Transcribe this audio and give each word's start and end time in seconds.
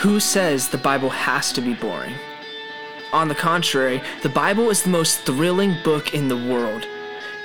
Who 0.00 0.18
says 0.18 0.70
the 0.70 0.78
Bible 0.78 1.10
has 1.10 1.52
to 1.52 1.60
be 1.60 1.74
boring? 1.74 2.14
On 3.12 3.28
the 3.28 3.34
contrary, 3.34 4.00
the 4.22 4.30
Bible 4.30 4.70
is 4.70 4.82
the 4.82 4.88
most 4.88 5.26
thrilling 5.26 5.76
book 5.84 6.14
in 6.14 6.26
the 6.26 6.38
world. 6.38 6.86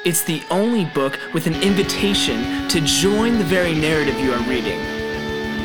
It's 0.05 0.23
the 0.23 0.41
only 0.49 0.85
book 0.85 1.19
with 1.33 1.47
an 1.47 1.55
invitation 1.55 2.65
to 2.69 2.79
join 2.79 3.39
the 3.39 3.43
very 3.43 3.75
narrative 3.75 4.17
you 4.21 4.31
are 4.31 4.49
reading. 4.49 4.79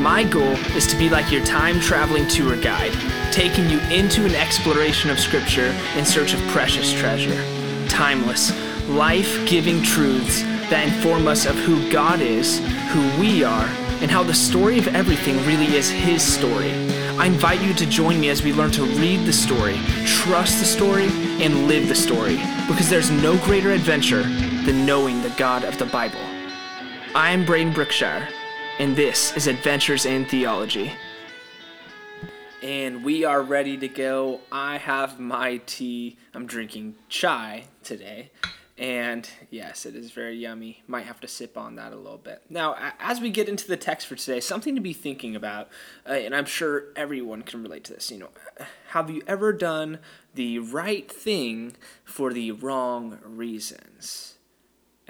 My 0.03 0.25
goal 0.25 0.57
is 0.75 0.89
to 0.89 0.97
be 0.97 1.09
like 1.09 1.31
your 1.31 1.45
time 1.45 1.79
traveling 1.79 2.27
tour 2.27 2.61
guide, 2.61 2.93
taking 3.31 3.71
you 3.71 3.79
into 3.83 4.25
an 4.25 4.35
exploration 4.35 5.11
of 5.11 5.21
Scripture 5.21 5.73
in 5.97 6.05
search 6.05 6.35
of 6.35 6.41
precious 6.49 6.93
treasure. 6.93 7.41
Timeless, 7.89 8.51
life 8.89 9.49
giving 9.49 9.81
truths 9.81 10.43
that 10.71 10.89
inform 10.89 11.29
us 11.29 11.47
of 11.47 11.55
who 11.55 11.89
God 11.93 12.21
is, 12.21 12.59
who 12.89 13.21
we 13.21 13.45
are, 13.45 13.69
and 14.01 14.11
how 14.11 14.23
the 14.23 14.35
story 14.35 14.79
of 14.79 14.89
everything 14.89 15.37
really 15.47 15.77
is 15.77 15.91
His 15.91 16.23
story. 16.23 16.73
I 17.19 17.27
invite 17.27 17.61
you 17.61 17.75
to 17.75 17.87
join 17.87 18.19
me 18.19 18.31
as 18.31 18.43
we 18.43 18.53
learn 18.53 18.71
to 18.73 18.85
read 18.85 19.27
the 19.27 19.33
story, 19.33 19.79
trust 20.07 20.59
the 20.59 20.65
story, 20.65 21.09
and 21.43 21.67
live 21.67 21.89
the 21.89 21.95
story, 21.95 22.37
because 22.67 22.89
there's 22.89 23.11
no 23.11 23.37
greater 23.45 23.73
adventure 23.73 24.23
than 24.23 24.87
knowing 24.87 25.23
the 25.23 25.35
God 25.37 25.65
of 25.65 25.77
the 25.79 25.87
Bible. 25.87 26.21
I'm 27.15 27.45
Braden 27.45 27.73
Brookshire, 27.73 28.27
and 28.79 28.97
this 28.97 29.37
is 29.37 29.47
Adventures 29.47 30.07
in 30.07 30.25
Theology. 30.25 30.93
And 32.63 33.05
we 33.05 33.25
are 33.25 33.43
ready 33.43 33.77
to 33.79 33.89
go. 33.89 34.41
I 34.53 34.79
have 34.79 35.19
my 35.19 35.59
tea. 35.67 36.19
I'm 36.35 36.47
drinking 36.47 36.95
chai 37.09 37.65
today. 37.83 38.31
And 38.81 39.29
yes, 39.51 39.85
it 39.85 39.95
is 39.95 40.11
very 40.11 40.37
yummy. 40.37 40.83
Might 40.87 41.05
have 41.05 41.21
to 41.21 41.29
sip 41.29 41.59
on 41.59 41.75
that 41.77 41.93
a 41.93 41.97
little 41.97 42.17
bit. 42.17 42.41
Now, 42.49 42.77
as 42.99 43.21
we 43.21 43.29
get 43.29 43.47
into 43.47 43.69
the 43.69 43.77
text 43.77 44.07
for 44.07 44.15
today, 44.17 44.41
something 44.41 44.75
to 44.75 44.81
be 44.81 44.95
thinking 44.95 45.37
about, 45.37 45.69
uh, 46.09 46.13
and 46.13 46.35
I'm 46.35 46.47
sure 46.47 46.85
everyone 46.97 47.43
can 47.43 47.63
relate 47.63 47.85
to 47.85 47.93
this. 47.93 48.11
You 48.11 48.21
know, 48.21 48.31
have 48.89 49.11
you 49.11 49.21
ever 49.27 49.53
done 49.53 49.99
the 50.35 50.61
right 50.61 51.13
thing 51.13 51.77
for 52.05 52.33
the 52.33 52.53
wrong 52.53 53.19
reasons? 53.23 54.39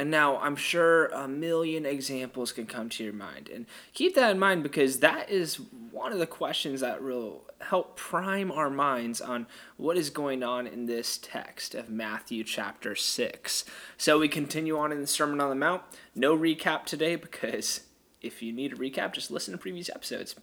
And 0.00 0.10
now 0.10 0.38
I'm 0.38 0.56
sure 0.56 1.08
a 1.08 1.28
million 1.28 1.84
examples 1.84 2.52
can 2.52 2.64
come 2.64 2.88
to 2.88 3.04
your 3.04 3.12
mind. 3.12 3.50
And 3.52 3.66
keep 3.92 4.14
that 4.14 4.30
in 4.30 4.38
mind 4.38 4.62
because 4.62 5.00
that 5.00 5.28
is 5.28 5.56
one 5.90 6.10
of 6.10 6.18
the 6.18 6.26
questions 6.26 6.80
that 6.80 7.02
will 7.02 7.44
help 7.60 7.98
prime 7.98 8.50
our 8.50 8.70
minds 8.70 9.20
on 9.20 9.46
what 9.76 9.98
is 9.98 10.08
going 10.08 10.42
on 10.42 10.66
in 10.66 10.86
this 10.86 11.18
text 11.18 11.74
of 11.74 11.90
Matthew 11.90 12.44
chapter 12.44 12.94
6. 12.94 13.66
So 13.98 14.18
we 14.18 14.26
continue 14.26 14.78
on 14.78 14.90
in 14.90 15.02
the 15.02 15.06
Sermon 15.06 15.38
on 15.38 15.50
the 15.50 15.54
Mount. 15.54 15.82
No 16.14 16.34
recap 16.34 16.86
today 16.86 17.16
because 17.16 17.82
if 18.22 18.40
you 18.40 18.54
need 18.54 18.72
a 18.72 18.76
recap, 18.76 19.12
just 19.12 19.30
listen 19.30 19.52
to 19.52 19.58
previous 19.58 19.90
episodes, 19.90 20.34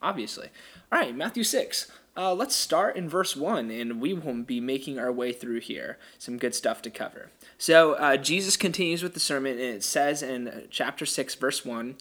obviously. 0.00 0.50
All 0.92 1.00
right, 1.00 1.16
Matthew 1.16 1.42
6. 1.42 1.90
Uh, 2.16 2.32
let's 2.34 2.54
start 2.54 2.94
in 2.96 3.08
verse 3.08 3.34
1, 3.34 3.72
and 3.72 4.00
we 4.00 4.14
will 4.14 4.34
be 4.34 4.60
making 4.60 5.00
our 5.00 5.10
way 5.10 5.32
through 5.32 5.60
here. 5.60 5.98
Some 6.18 6.38
good 6.38 6.54
stuff 6.54 6.80
to 6.82 6.90
cover. 6.90 7.30
So, 7.60 7.92
uh, 7.92 8.16
Jesus 8.16 8.56
continues 8.56 9.02
with 9.02 9.12
the 9.12 9.20
sermon, 9.20 9.52
and 9.52 9.60
it 9.60 9.84
says 9.84 10.22
in 10.22 10.66
chapter 10.70 11.04
6, 11.04 11.34
verse 11.34 11.62
1, 11.62 11.96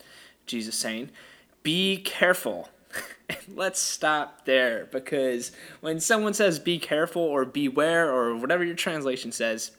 Jesus 0.45 0.73
saying, 0.73 1.09
Be 1.63 1.97
careful. 1.97 2.69
let's 3.53 3.81
stop 3.81 4.45
there 4.45 4.87
because 4.89 5.51
when 5.81 5.99
someone 5.99 6.33
says 6.33 6.59
be 6.59 6.79
careful 6.79 7.21
or 7.21 7.43
beware 7.43 8.09
or 8.09 8.37
whatever 8.37 8.63
your 8.63 8.73
translation 8.73 9.33
says, 9.33 9.71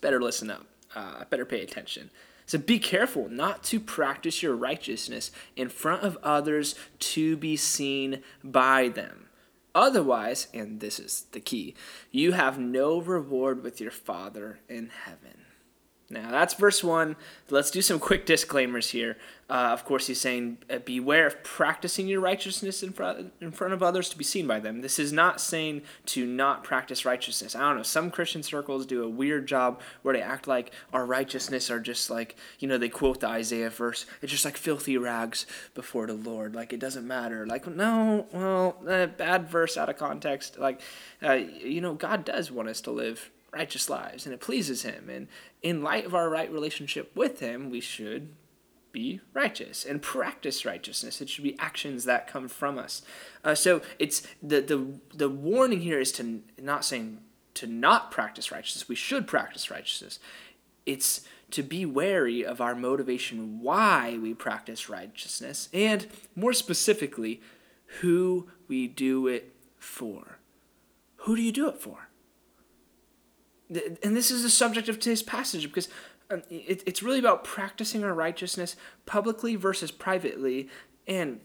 better 0.00 0.20
listen 0.20 0.50
up. 0.50 0.64
Uh, 0.96 1.24
better 1.28 1.44
pay 1.44 1.60
attention. 1.60 2.08
So 2.46 2.56
be 2.56 2.78
careful 2.78 3.28
not 3.28 3.62
to 3.64 3.80
practice 3.80 4.42
your 4.42 4.56
righteousness 4.56 5.30
in 5.56 5.68
front 5.68 6.04
of 6.04 6.16
others 6.22 6.74
to 7.00 7.36
be 7.36 7.54
seen 7.56 8.22
by 8.42 8.88
them. 8.88 9.28
Otherwise, 9.74 10.48
and 10.52 10.80
this 10.80 10.98
is 10.98 11.26
the 11.32 11.40
key, 11.40 11.74
you 12.10 12.32
have 12.32 12.58
no 12.58 13.00
reward 13.00 13.62
with 13.62 13.80
your 13.80 13.90
Father 13.90 14.60
in 14.68 14.90
heaven. 15.04 15.46
Now, 16.12 16.30
that's 16.30 16.52
verse 16.52 16.84
1. 16.84 17.16
Let's 17.48 17.70
do 17.70 17.80
some 17.80 17.98
quick 17.98 18.26
disclaimers 18.26 18.90
here. 18.90 19.16
Uh, 19.48 19.70
of 19.72 19.86
course, 19.86 20.08
he's 20.08 20.20
saying, 20.20 20.58
uh, 20.68 20.78
Beware 20.78 21.26
of 21.26 21.42
practicing 21.42 22.06
your 22.06 22.20
righteousness 22.20 22.82
in 22.82 22.92
front, 22.92 23.32
in 23.40 23.50
front 23.50 23.72
of 23.72 23.82
others 23.82 24.10
to 24.10 24.18
be 24.18 24.24
seen 24.24 24.46
by 24.46 24.60
them. 24.60 24.82
This 24.82 24.98
is 24.98 25.10
not 25.10 25.40
saying 25.40 25.82
to 26.06 26.26
not 26.26 26.64
practice 26.64 27.06
righteousness. 27.06 27.56
I 27.56 27.60
don't 27.60 27.78
know. 27.78 27.82
Some 27.82 28.10
Christian 28.10 28.42
circles 28.42 28.84
do 28.84 29.02
a 29.02 29.08
weird 29.08 29.46
job 29.46 29.80
where 30.02 30.14
they 30.14 30.20
act 30.20 30.46
like 30.46 30.72
our 30.92 31.06
righteousness 31.06 31.70
are 31.70 31.80
just 31.80 32.10
like, 32.10 32.36
you 32.58 32.68
know, 32.68 32.76
they 32.76 32.90
quote 32.90 33.20
the 33.20 33.28
Isaiah 33.28 33.70
verse. 33.70 34.04
It's 34.20 34.32
just 34.32 34.44
like 34.44 34.58
filthy 34.58 34.98
rags 34.98 35.46
before 35.74 36.06
the 36.06 36.14
Lord. 36.14 36.54
Like, 36.54 36.74
it 36.74 36.80
doesn't 36.80 37.06
matter. 37.06 37.46
Like, 37.46 37.66
no, 37.66 38.26
well, 38.32 38.76
uh, 38.86 39.06
bad 39.06 39.48
verse 39.48 39.78
out 39.78 39.88
of 39.88 39.96
context. 39.96 40.58
Like, 40.58 40.82
uh, 41.22 41.32
you 41.32 41.80
know, 41.80 41.94
God 41.94 42.26
does 42.26 42.50
want 42.50 42.68
us 42.68 42.82
to 42.82 42.90
live 42.90 43.30
righteous 43.52 43.90
lives 43.90 44.24
and 44.24 44.34
it 44.34 44.40
pleases 44.40 44.82
him 44.82 45.10
and 45.10 45.28
in 45.62 45.82
light 45.82 46.06
of 46.06 46.14
our 46.14 46.30
right 46.30 46.50
relationship 46.50 47.14
with 47.14 47.40
him 47.40 47.68
we 47.70 47.80
should 47.80 48.30
be 48.92 49.20
righteous 49.32 49.84
and 49.84 50.02
practice 50.02 50.64
righteousness. 50.64 51.20
It 51.20 51.28
should 51.28 51.44
be 51.44 51.58
actions 51.58 52.04
that 52.04 52.26
come 52.26 52.46
from 52.46 52.78
us. 52.78 53.02
Uh, 53.42 53.54
so 53.54 53.80
it's 53.98 54.26
the, 54.42 54.60
the 54.60 55.00
the 55.16 55.28
warning 55.28 55.80
here 55.80 55.98
is 55.98 56.12
to 56.12 56.42
not 56.60 56.84
saying 56.84 57.18
to 57.54 57.66
not 57.66 58.10
practice 58.10 58.52
righteousness. 58.52 58.88
We 58.88 58.94
should 58.94 59.26
practice 59.26 59.70
righteousness. 59.70 60.18
It's 60.86 61.22
to 61.50 61.62
be 61.62 61.84
wary 61.84 62.44
of 62.44 62.60
our 62.60 62.74
motivation 62.74 63.60
why 63.60 64.18
we 64.20 64.34
practice 64.34 64.88
righteousness 64.88 65.68
and 65.72 66.06
more 66.34 66.52
specifically 66.52 67.40
who 68.00 68.48
we 68.68 68.88
do 68.88 69.26
it 69.26 69.54
for. 69.78 70.38
Who 71.18 71.36
do 71.36 71.42
you 71.42 71.52
do 71.52 71.68
it 71.68 71.78
for 71.78 72.08
and 74.02 74.16
this 74.16 74.30
is 74.30 74.42
the 74.42 74.50
subject 74.50 74.88
of 74.88 74.98
today's 74.98 75.22
passage 75.22 75.64
because 75.64 75.88
um, 76.30 76.42
it's 76.50 77.02
really 77.02 77.18
about 77.18 77.44
practicing 77.44 78.04
our 78.04 78.14
righteousness 78.14 78.76
publicly 79.06 79.56
versus 79.56 79.90
privately. 79.90 80.68
And 81.06 81.40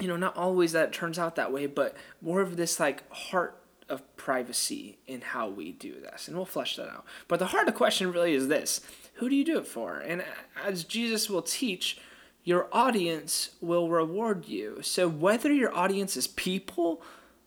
you 0.00 0.06
know 0.06 0.16
not 0.16 0.36
always 0.36 0.72
that 0.72 0.92
turns 0.92 1.18
out 1.18 1.34
that 1.36 1.52
way 1.52 1.66
but 1.66 1.96
more 2.20 2.40
of 2.40 2.56
this 2.56 2.78
like 2.78 3.10
heart 3.12 3.60
of 3.88 4.16
privacy 4.16 4.98
in 5.06 5.20
how 5.22 5.48
we 5.48 5.72
do 5.72 5.98
this. 6.00 6.28
And 6.28 6.36
we'll 6.36 6.44
flesh 6.44 6.76
that 6.76 6.88
out. 6.88 7.06
But 7.26 7.38
the 7.38 7.46
heart 7.46 7.66
of 7.66 7.72
the 7.72 7.78
question 7.78 8.12
really 8.12 8.34
is 8.34 8.48
this. 8.48 8.82
Who 9.14 9.30
do 9.30 9.34
you 9.34 9.44
do 9.44 9.58
it 9.58 9.66
for? 9.66 9.98
And 9.98 10.24
as 10.62 10.84
jesus 10.84 11.30
will 11.30 11.42
teach 11.42 11.98
your 12.44 12.68
audience 12.72 13.50
will 13.60 13.90
reward 13.90 14.46
you. 14.46 14.78
So 14.82 15.08
whether 15.08 15.52
your 15.52 15.74
audience 15.74 16.16
is 16.16 16.26
people 16.26 17.02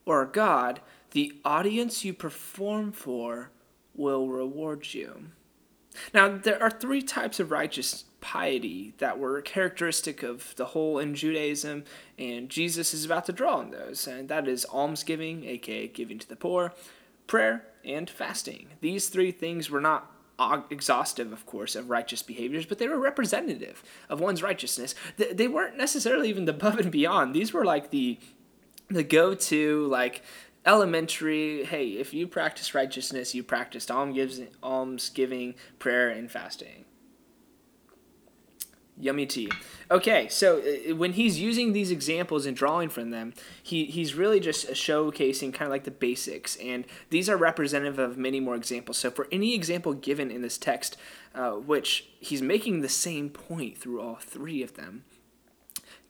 or 0.05 0.25
god 0.25 0.81
the 1.11 1.33
audience 1.43 2.03
you 2.03 2.13
perform 2.13 2.91
for 2.91 3.51
will 4.01 4.27
reward 4.27 4.93
you. 4.93 5.27
Now, 6.13 6.37
there 6.37 6.61
are 6.61 6.71
three 6.71 7.01
types 7.01 7.39
of 7.39 7.51
righteous 7.51 8.05
piety 8.21 8.93
that 8.99 9.19
were 9.19 9.41
characteristic 9.41 10.23
of 10.23 10.55
the 10.55 10.67
whole 10.67 10.99
in 10.99 11.15
Judaism, 11.15 11.83
and 12.17 12.49
Jesus 12.49 12.93
is 12.93 13.05
about 13.05 13.25
to 13.25 13.33
draw 13.33 13.57
on 13.57 13.71
those, 13.71 14.07
and 14.07 14.29
that 14.29 14.47
is 14.47 14.65
almsgiving, 14.65 15.43
aka 15.45 15.87
giving 15.87 16.19
to 16.19 16.29
the 16.29 16.35
poor, 16.35 16.73
prayer, 17.27 17.65
and 17.83 18.09
fasting. 18.09 18.67
These 18.79 19.09
three 19.09 19.31
things 19.31 19.69
were 19.69 19.81
not 19.81 20.11
exhaustive, 20.69 21.31
of 21.31 21.45
course, 21.45 21.75
of 21.75 21.89
righteous 21.89 22.23
behaviors, 22.23 22.65
but 22.65 22.79
they 22.79 22.87
were 22.87 22.99
representative 22.99 23.83
of 24.09 24.19
one's 24.19 24.41
righteousness. 24.41 24.95
They 25.17 25.47
weren't 25.47 25.77
necessarily 25.77 26.29
even 26.29 26.47
above 26.47 26.79
and 26.79 26.91
beyond. 26.91 27.33
These 27.33 27.53
were 27.53 27.65
like 27.65 27.91
the 27.91 28.17
the 28.89 29.03
go-to 29.03 29.87
like 29.87 30.21
elementary 30.65 31.63
hey 31.65 31.89
if 31.89 32.13
you 32.13 32.27
practice 32.27 32.75
righteousness 32.75 33.33
you 33.33 33.43
practiced 33.43 33.89
alms 33.89 35.09
giving 35.09 35.55
prayer 35.79 36.09
and 36.09 36.31
fasting. 36.31 36.85
Yummy 38.97 39.25
tea. 39.25 39.51
Okay 39.89 40.27
so 40.27 40.59
uh, 40.59 40.95
when 40.95 41.13
he's 41.13 41.39
using 41.39 41.73
these 41.73 41.89
examples 41.89 42.45
and 42.45 42.55
drawing 42.55 42.89
from 42.89 43.09
them 43.09 43.33
he, 43.63 43.85
he's 43.85 44.13
really 44.13 44.39
just 44.39 44.67
showcasing 44.67 45.51
kind 45.51 45.63
of 45.63 45.71
like 45.71 45.85
the 45.85 45.91
basics 45.91 46.55
and 46.57 46.85
these 47.09 47.27
are 47.27 47.37
representative 47.37 47.97
of 47.97 48.17
many 48.17 48.39
more 48.39 48.55
examples. 48.55 48.97
So 48.97 49.09
for 49.09 49.27
any 49.31 49.55
example 49.55 49.93
given 49.93 50.29
in 50.29 50.43
this 50.43 50.59
text 50.59 50.97
uh, 51.33 51.51
which 51.51 52.09
he's 52.19 52.43
making 52.43 52.81
the 52.81 52.89
same 52.89 53.29
point 53.29 53.77
through 53.79 54.01
all 54.01 54.17
three 54.21 54.61
of 54.61 54.75
them 54.75 55.05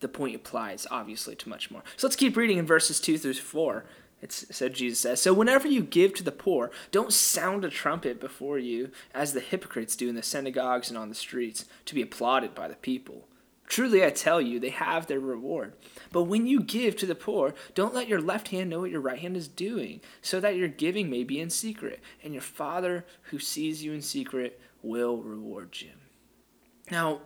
the 0.02 0.10
point 0.10 0.36
applies 0.36 0.86
obviously 0.92 1.36
to 1.36 1.48
much 1.48 1.72
more. 1.72 1.84
So 1.96 2.08
let's 2.08 2.18
keep 2.18 2.36
reading 2.36 2.58
in 2.58 2.66
verses 2.66 3.00
2 3.00 3.18
through 3.18 3.36
4 3.36 3.86
it's, 4.22 4.56
so 4.56 4.70
Jesus 4.70 5.00
says, 5.00 5.22
So 5.22 5.34
whenever 5.34 5.68
you 5.68 5.82
give 5.82 6.14
to 6.16 6.24
the 6.24 6.32
poor, 6.32 6.72
don't 6.92 7.12
sound 7.12 7.66
a 7.66 7.70
trumpet 7.70 8.20
before 8.20 8.60
you, 8.60 8.92
as 9.14 9.34
the 9.34 9.40
hypocrites 9.40 9.96
do 9.96 10.10
in 10.10 10.16
the 10.16 10.24
synagogues 10.24 10.90
and 10.90 10.98
on 10.98 11.10
the 11.10 11.16
streets, 11.16 11.66
to 11.86 11.96
be 11.96 12.02
applauded 12.02 12.54
by 12.54 12.68
the 12.68 12.76
people. 12.76 13.28
Truly, 13.68 14.04
I 14.04 14.10
tell 14.10 14.42
you, 14.42 14.60
they 14.60 14.70
have 14.70 15.08
their 15.08 15.20
reward. 15.20 15.74
But 16.12 16.24
when 16.24 16.46
you 16.46 16.60
give 16.60 16.98
to 16.98 17.06
the 17.06 17.16
poor, 17.16 17.56
don't 17.74 17.94
let 17.94 18.10
your 18.10 18.20
left 18.22 18.50
hand 18.50 18.70
know 18.70 18.82
what 18.82 18.92
your 18.92 19.00
right 19.00 19.20
hand 19.20 19.38
is 19.38 19.48
doing, 19.48 20.02
so 20.22 20.40
that 20.40 20.58
your 20.58 20.68
giving 20.68 21.10
may 21.10 21.24
be 21.24 21.40
in 21.40 21.50
secret, 21.50 22.02
and 22.24 22.34
your 22.34 22.42
Father 22.42 23.06
who 23.24 23.40
sees 23.40 23.84
you 23.84 23.94
in 23.94 24.02
secret 24.02 24.60
will 24.84 25.18
reward 25.18 25.78
you. 25.80 25.92
Now, 26.92 27.22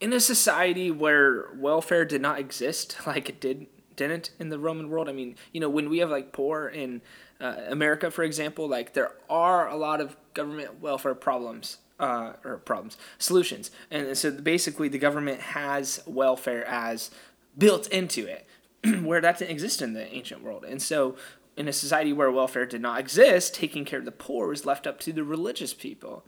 in 0.00 0.12
a 0.12 0.20
society 0.20 0.90
where 0.90 1.50
welfare 1.54 2.04
did 2.04 2.22
not 2.22 2.38
exist 2.38 2.96
like 3.06 3.28
it 3.28 3.40
did 3.40 3.66
didn't 3.96 4.30
in 4.38 4.48
the 4.48 4.58
Roman 4.58 4.88
world. 4.88 5.08
I 5.08 5.12
mean, 5.12 5.36
you 5.52 5.60
know, 5.60 5.68
when 5.68 5.90
we 5.90 5.98
have 5.98 6.10
like 6.10 6.32
poor 6.32 6.68
in 6.68 7.02
uh, 7.40 7.56
America, 7.68 8.10
for 8.10 8.22
example, 8.22 8.68
like 8.68 8.92
there 8.92 9.12
are 9.28 9.68
a 9.68 9.76
lot 9.76 10.00
of 10.00 10.16
government 10.34 10.80
welfare 10.80 11.14
problems 11.14 11.78
uh, 11.98 12.34
or 12.44 12.58
problems, 12.58 12.96
solutions. 13.18 13.70
And 13.90 14.16
so 14.16 14.30
basically, 14.30 14.88
the 14.88 14.98
government 14.98 15.40
has 15.40 16.02
welfare 16.06 16.64
as 16.66 17.10
built 17.56 17.88
into 17.88 18.26
it, 18.26 18.46
where 19.02 19.20
that 19.20 19.38
didn't 19.38 19.50
exist 19.50 19.82
in 19.82 19.94
the 19.94 20.12
ancient 20.14 20.42
world. 20.42 20.64
And 20.64 20.80
so, 20.80 21.16
in 21.56 21.68
a 21.68 21.72
society 21.72 22.12
where 22.12 22.30
welfare 22.30 22.66
did 22.66 22.82
not 22.82 23.00
exist, 23.00 23.54
taking 23.54 23.84
care 23.86 23.98
of 23.98 24.04
the 24.04 24.12
poor 24.12 24.48
was 24.48 24.66
left 24.66 24.86
up 24.86 25.00
to 25.00 25.12
the 25.12 25.24
religious 25.24 25.72
people, 25.72 26.26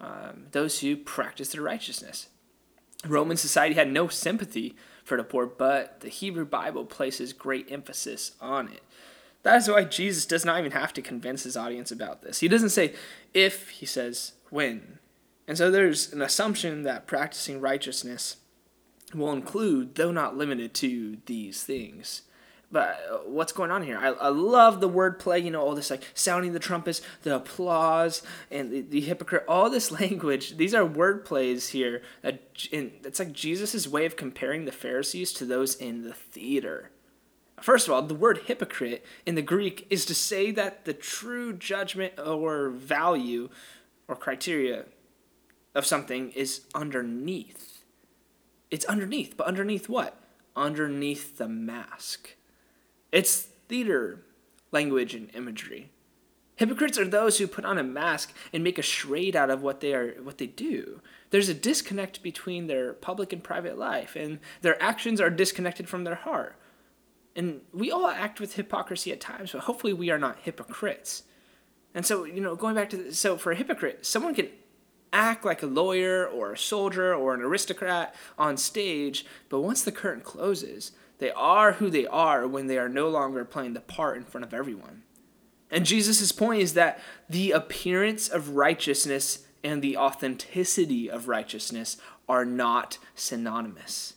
um, 0.00 0.46
those 0.52 0.80
who 0.80 0.96
practiced 0.96 1.52
their 1.52 1.62
righteousness. 1.62 2.28
Roman 3.06 3.36
society 3.36 3.74
had 3.74 3.90
no 3.90 4.08
sympathy 4.08 4.76
for 5.08 5.16
the 5.16 5.24
poor, 5.24 5.46
but 5.46 6.00
the 6.00 6.08
Hebrew 6.08 6.44
Bible 6.44 6.84
places 6.84 7.32
great 7.32 7.70
emphasis 7.72 8.32
on 8.40 8.68
it. 8.68 8.82
That 9.42 9.56
is 9.56 9.68
why 9.68 9.84
Jesus 9.84 10.26
does 10.26 10.44
not 10.44 10.58
even 10.58 10.72
have 10.72 10.92
to 10.92 11.02
convince 11.02 11.44
his 11.44 11.56
audience 11.56 11.90
about 11.90 12.22
this. 12.22 12.40
He 12.40 12.48
doesn't 12.48 12.68
say 12.70 12.94
if, 13.32 13.70
he 13.70 13.86
says 13.86 14.32
when. 14.50 14.98
And 15.46 15.56
so 15.56 15.70
there's 15.70 16.12
an 16.12 16.20
assumption 16.20 16.82
that 16.82 17.06
practicing 17.06 17.60
righteousness 17.60 18.36
will 19.14 19.32
include, 19.32 19.94
though 19.94 20.12
not 20.12 20.36
limited 20.36 20.74
to, 20.74 21.16
these 21.26 21.62
things. 21.62 22.22
But 22.70 23.00
uh, 23.10 23.16
what's 23.24 23.52
going 23.52 23.70
on 23.70 23.82
here? 23.82 23.98
I, 23.98 24.08
I 24.08 24.28
love 24.28 24.80
the 24.80 24.88
wordplay, 24.88 25.42
you 25.42 25.50
know, 25.50 25.62
all 25.62 25.74
this 25.74 25.90
like 25.90 26.02
sounding 26.12 26.52
the 26.52 26.58
trumpets, 26.58 27.00
the 27.22 27.36
applause, 27.36 28.22
and 28.50 28.70
the, 28.70 28.80
the 28.82 29.00
hypocrite, 29.00 29.44
all 29.48 29.70
this 29.70 29.90
language. 30.00 30.56
These 30.56 30.74
are 30.74 30.84
word 30.84 31.24
plays 31.24 31.70
here. 31.70 32.02
That, 32.22 32.42
and 32.72 32.92
it's 33.04 33.18
like 33.18 33.32
Jesus' 33.32 33.88
way 33.88 34.04
of 34.04 34.16
comparing 34.16 34.64
the 34.64 34.72
Pharisees 34.72 35.32
to 35.34 35.46
those 35.46 35.74
in 35.76 36.02
the 36.02 36.12
theater. 36.12 36.90
First 37.60 37.88
of 37.88 37.94
all, 37.94 38.02
the 38.02 38.14
word 38.14 38.42
hypocrite 38.46 39.04
in 39.26 39.34
the 39.34 39.42
Greek 39.42 39.86
is 39.90 40.04
to 40.04 40.14
say 40.14 40.50
that 40.52 40.84
the 40.84 40.94
true 40.94 41.52
judgment 41.52 42.14
or 42.18 42.68
value 42.68 43.48
or 44.06 44.14
criteria 44.14 44.84
of 45.74 45.86
something 45.86 46.30
is 46.30 46.62
underneath. 46.74 47.82
It's 48.70 48.84
underneath, 48.84 49.36
but 49.36 49.46
underneath 49.46 49.88
what? 49.88 50.20
Underneath 50.54 51.38
the 51.38 51.48
mask. 51.48 52.36
It's 53.12 53.48
theater 53.68 54.24
language 54.70 55.14
and 55.14 55.30
imagery. 55.34 55.90
Hypocrites 56.56 56.98
are 56.98 57.06
those 57.06 57.38
who 57.38 57.46
put 57.46 57.64
on 57.64 57.78
a 57.78 57.84
mask 57.84 58.34
and 58.52 58.64
make 58.64 58.78
a 58.78 58.82
charade 58.82 59.36
out 59.36 59.48
of 59.48 59.62
what 59.62 59.80
they 59.80 59.94
are 59.94 60.16
what 60.22 60.38
they 60.38 60.48
do. 60.48 61.00
There's 61.30 61.48
a 61.48 61.54
disconnect 61.54 62.22
between 62.22 62.66
their 62.66 62.94
public 62.94 63.32
and 63.32 63.44
private 63.44 63.78
life, 63.78 64.16
and 64.16 64.40
their 64.62 64.82
actions 64.82 65.20
are 65.20 65.30
disconnected 65.30 65.88
from 65.88 66.02
their 66.02 66.16
heart. 66.16 66.56
And 67.36 67.60
we 67.72 67.92
all 67.92 68.08
act 68.08 68.40
with 68.40 68.56
hypocrisy 68.56 69.12
at 69.12 69.20
times, 69.20 69.52
but 69.52 69.62
hopefully 69.62 69.92
we 69.92 70.10
are 70.10 70.18
not 70.18 70.40
hypocrites. 70.40 71.22
And 71.94 72.04
so, 72.04 72.24
you 72.24 72.40
know, 72.40 72.56
going 72.56 72.74
back 72.74 72.90
to 72.90 72.96
the, 72.96 73.14
so 73.14 73.36
for 73.36 73.52
a 73.52 73.56
hypocrite, 73.56 74.04
someone 74.04 74.34
can 74.34 74.48
act 75.12 75.44
like 75.44 75.62
a 75.62 75.66
lawyer 75.66 76.26
or 76.26 76.52
a 76.52 76.58
soldier 76.58 77.14
or 77.14 77.34
an 77.34 77.40
aristocrat 77.40 78.16
on 78.36 78.56
stage, 78.56 79.24
but 79.48 79.60
once 79.60 79.82
the 79.82 79.92
curtain 79.92 80.22
closes, 80.22 80.90
they 81.18 81.30
are 81.32 81.72
who 81.72 81.90
they 81.90 82.06
are 82.06 82.46
when 82.46 82.66
they 82.66 82.78
are 82.78 82.88
no 82.88 83.08
longer 83.08 83.44
playing 83.44 83.74
the 83.74 83.80
part 83.80 84.16
in 84.16 84.24
front 84.24 84.44
of 84.44 84.54
everyone. 84.54 85.02
And 85.70 85.84
Jesus' 85.84 86.32
point 86.32 86.62
is 86.62 86.74
that 86.74 87.00
the 87.28 87.52
appearance 87.52 88.28
of 88.28 88.50
righteousness 88.50 89.46
and 89.62 89.82
the 89.82 89.96
authenticity 89.96 91.10
of 91.10 91.28
righteousness 91.28 91.96
are 92.28 92.44
not 92.44 92.98
synonymous. 93.14 94.14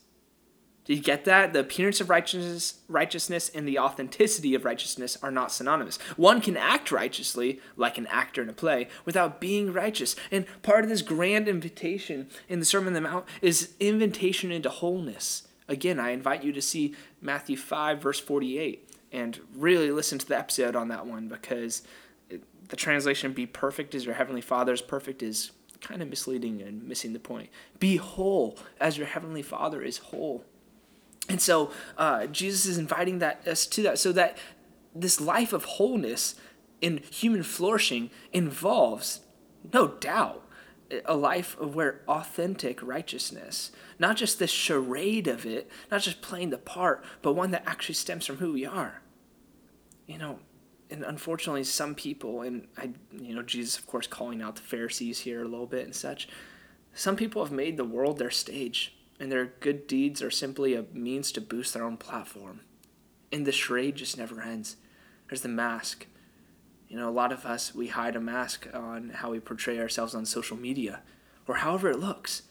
Do 0.84 0.94
you 0.94 1.00
get 1.00 1.24
that? 1.26 1.52
The 1.52 1.60
appearance 1.60 2.00
of 2.00 2.10
righteousness, 2.10 2.80
righteousness 2.88 3.48
and 3.50 3.68
the 3.68 3.78
authenticity 3.78 4.54
of 4.54 4.64
righteousness 4.64 5.16
are 5.22 5.30
not 5.30 5.52
synonymous. 5.52 5.96
One 6.16 6.40
can 6.40 6.56
act 6.56 6.90
righteously, 6.90 7.60
like 7.76 7.98
an 7.98 8.08
actor 8.08 8.42
in 8.42 8.48
a 8.48 8.52
play, 8.52 8.88
without 9.04 9.40
being 9.40 9.72
righteous. 9.72 10.16
And 10.32 10.44
part 10.62 10.82
of 10.82 10.90
this 10.90 11.02
grand 11.02 11.46
invitation 11.46 12.28
in 12.48 12.58
the 12.58 12.64
Sermon 12.64 12.88
on 12.88 12.94
the 12.94 13.00
Mount 13.00 13.26
is 13.40 13.74
invitation 13.78 14.50
into 14.50 14.70
wholeness. 14.70 15.46
Again, 15.72 15.98
I 15.98 16.10
invite 16.10 16.44
you 16.44 16.52
to 16.52 16.60
see 16.60 16.94
Matthew 17.22 17.56
5, 17.56 18.02
verse 18.02 18.20
48, 18.20 18.90
and 19.10 19.40
really 19.56 19.90
listen 19.90 20.18
to 20.18 20.26
the 20.28 20.38
episode 20.38 20.76
on 20.76 20.88
that 20.88 21.06
one 21.06 21.28
because 21.28 21.82
the 22.68 22.76
translation, 22.76 23.32
be 23.32 23.46
perfect 23.46 23.94
as 23.94 24.04
your 24.04 24.14
heavenly 24.14 24.42
Father 24.42 24.74
is 24.74 24.82
perfect, 24.82 25.22
is 25.22 25.50
kind 25.80 26.02
of 26.02 26.10
misleading 26.10 26.60
and 26.60 26.82
missing 26.82 27.14
the 27.14 27.18
point. 27.18 27.48
Be 27.78 27.96
whole 27.96 28.58
as 28.78 28.98
your 28.98 29.06
heavenly 29.06 29.40
Father 29.40 29.80
is 29.80 29.96
whole. 29.96 30.44
And 31.30 31.40
so 31.40 31.72
uh, 31.96 32.26
Jesus 32.26 32.66
is 32.66 32.76
inviting 32.76 33.18
that 33.20 33.48
us 33.48 33.66
to 33.68 33.82
that, 33.84 33.98
so 33.98 34.12
that 34.12 34.36
this 34.94 35.22
life 35.22 35.54
of 35.54 35.64
wholeness 35.64 36.34
in 36.82 37.00
human 37.10 37.42
flourishing 37.42 38.10
involves, 38.30 39.20
no 39.72 39.88
doubt, 39.88 40.46
a 41.06 41.16
life 41.16 41.58
of 41.58 41.74
where 41.74 42.02
authentic 42.06 42.82
righteousness, 42.82 43.72
not 43.98 44.16
just 44.16 44.38
the 44.38 44.46
charade 44.46 45.28
of 45.28 45.46
it, 45.46 45.70
not 45.90 46.02
just 46.02 46.22
playing 46.22 46.50
the 46.50 46.58
part, 46.58 47.04
but 47.22 47.34
one 47.34 47.50
that 47.52 47.64
actually 47.66 47.94
stems 47.94 48.26
from 48.26 48.36
who 48.36 48.52
we 48.52 48.66
are. 48.66 49.02
You 50.06 50.18
know, 50.18 50.38
and 50.90 51.04
unfortunately, 51.04 51.64
some 51.64 51.94
people, 51.94 52.42
and 52.42 52.66
I, 52.76 52.90
you 53.18 53.34
know, 53.34 53.42
Jesus, 53.42 53.78
of 53.78 53.86
course, 53.86 54.06
calling 54.06 54.42
out 54.42 54.56
the 54.56 54.62
Pharisees 54.62 55.20
here 55.20 55.42
a 55.42 55.48
little 55.48 55.66
bit 55.66 55.84
and 55.84 55.94
such, 55.94 56.28
some 56.94 57.16
people 57.16 57.42
have 57.42 57.52
made 57.52 57.76
the 57.76 57.84
world 57.84 58.18
their 58.18 58.30
stage 58.30 58.94
and 59.18 59.30
their 59.30 59.46
good 59.60 59.86
deeds 59.86 60.20
are 60.20 60.30
simply 60.30 60.74
a 60.74 60.84
means 60.92 61.32
to 61.32 61.40
boost 61.40 61.74
their 61.74 61.84
own 61.84 61.96
platform. 61.96 62.60
And 63.30 63.46
the 63.46 63.52
charade 63.52 63.96
just 63.96 64.18
never 64.18 64.42
ends. 64.42 64.76
There's 65.28 65.42
the 65.42 65.48
mask. 65.48 66.06
You 66.88 66.98
know, 66.98 67.08
a 67.08 67.10
lot 67.10 67.32
of 67.32 67.46
us, 67.46 67.74
we 67.74 67.86
hide 67.86 68.16
a 68.16 68.20
mask 68.20 68.66
on 68.74 69.10
how 69.10 69.30
we 69.30 69.40
portray 69.40 69.78
ourselves 69.78 70.14
on 70.14 70.26
social 70.26 70.56
media 70.56 71.00
or 71.46 71.56
however 71.56 71.90
it 71.90 72.00
looks. 72.00 72.42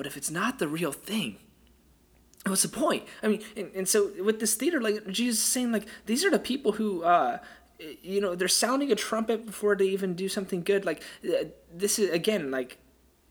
But 0.00 0.06
if 0.06 0.16
it's 0.16 0.30
not 0.30 0.58
the 0.58 0.66
real 0.66 0.92
thing, 0.92 1.36
what's 2.46 2.62
the 2.62 2.70
point? 2.70 3.04
I 3.22 3.28
mean, 3.28 3.42
and, 3.54 3.70
and 3.74 3.86
so 3.86 4.10
with 4.24 4.40
this 4.40 4.54
theater, 4.54 4.80
like 4.80 5.06
Jesus 5.08 5.40
is 5.40 5.44
saying, 5.44 5.72
like, 5.72 5.86
these 6.06 6.24
are 6.24 6.30
the 6.30 6.38
people 6.38 6.72
who, 6.72 7.02
uh, 7.02 7.36
you 8.00 8.18
know, 8.18 8.34
they're 8.34 8.48
sounding 8.48 8.90
a 8.90 8.94
trumpet 8.94 9.44
before 9.44 9.76
they 9.76 9.84
even 9.84 10.14
do 10.14 10.26
something 10.26 10.62
good. 10.62 10.86
Like, 10.86 11.02
uh, 11.22 11.48
this 11.70 11.98
is, 11.98 12.08
again, 12.08 12.50
like, 12.50 12.78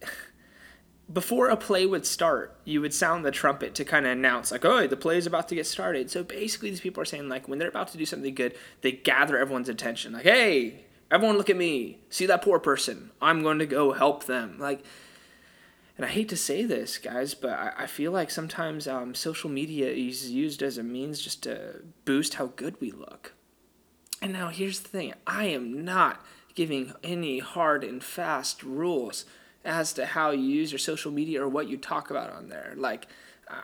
before 1.12 1.48
a 1.48 1.56
play 1.56 1.86
would 1.86 2.06
start, 2.06 2.56
you 2.64 2.80
would 2.82 2.94
sound 2.94 3.24
the 3.24 3.32
trumpet 3.32 3.74
to 3.74 3.84
kind 3.84 4.06
of 4.06 4.12
announce, 4.12 4.52
like, 4.52 4.64
oh, 4.64 4.86
the 4.86 4.96
play 4.96 5.16
is 5.16 5.26
about 5.26 5.48
to 5.48 5.56
get 5.56 5.66
started. 5.66 6.08
So 6.08 6.22
basically, 6.22 6.70
these 6.70 6.80
people 6.80 7.02
are 7.02 7.04
saying, 7.04 7.28
like, 7.28 7.48
when 7.48 7.58
they're 7.58 7.68
about 7.68 7.88
to 7.88 7.98
do 7.98 8.06
something 8.06 8.32
good, 8.32 8.54
they 8.82 8.92
gather 8.92 9.36
everyone's 9.36 9.68
attention. 9.68 10.12
Like, 10.12 10.22
hey, 10.22 10.84
everyone 11.10 11.36
look 11.36 11.50
at 11.50 11.56
me. 11.56 11.98
See 12.10 12.26
that 12.26 12.42
poor 12.42 12.60
person. 12.60 13.10
I'm 13.20 13.42
going 13.42 13.58
to 13.58 13.66
go 13.66 13.90
help 13.90 14.26
them. 14.26 14.56
Like, 14.60 14.84
and 16.00 16.06
I 16.06 16.12
hate 16.12 16.30
to 16.30 16.36
say 16.38 16.64
this, 16.64 16.96
guys, 16.96 17.34
but 17.34 17.50
I, 17.50 17.72
I 17.80 17.86
feel 17.86 18.10
like 18.10 18.30
sometimes 18.30 18.88
um, 18.88 19.14
social 19.14 19.50
media 19.50 19.90
is 19.90 20.30
used 20.30 20.62
as 20.62 20.78
a 20.78 20.82
means 20.82 21.20
just 21.20 21.42
to 21.42 21.82
boost 22.06 22.36
how 22.36 22.46
good 22.56 22.80
we 22.80 22.90
look. 22.90 23.34
And 24.22 24.32
now 24.32 24.48
here's 24.48 24.80
the 24.80 24.88
thing 24.88 25.12
I 25.26 25.44
am 25.48 25.84
not 25.84 26.24
giving 26.54 26.94
any 27.04 27.40
hard 27.40 27.84
and 27.84 28.02
fast 28.02 28.62
rules 28.62 29.26
as 29.62 29.92
to 29.92 30.06
how 30.06 30.30
you 30.30 30.40
use 30.40 30.72
your 30.72 30.78
social 30.78 31.12
media 31.12 31.42
or 31.42 31.50
what 31.50 31.68
you 31.68 31.76
talk 31.76 32.10
about 32.10 32.32
on 32.32 32.48
there. 32.48 32.72
Like 32.78 33.06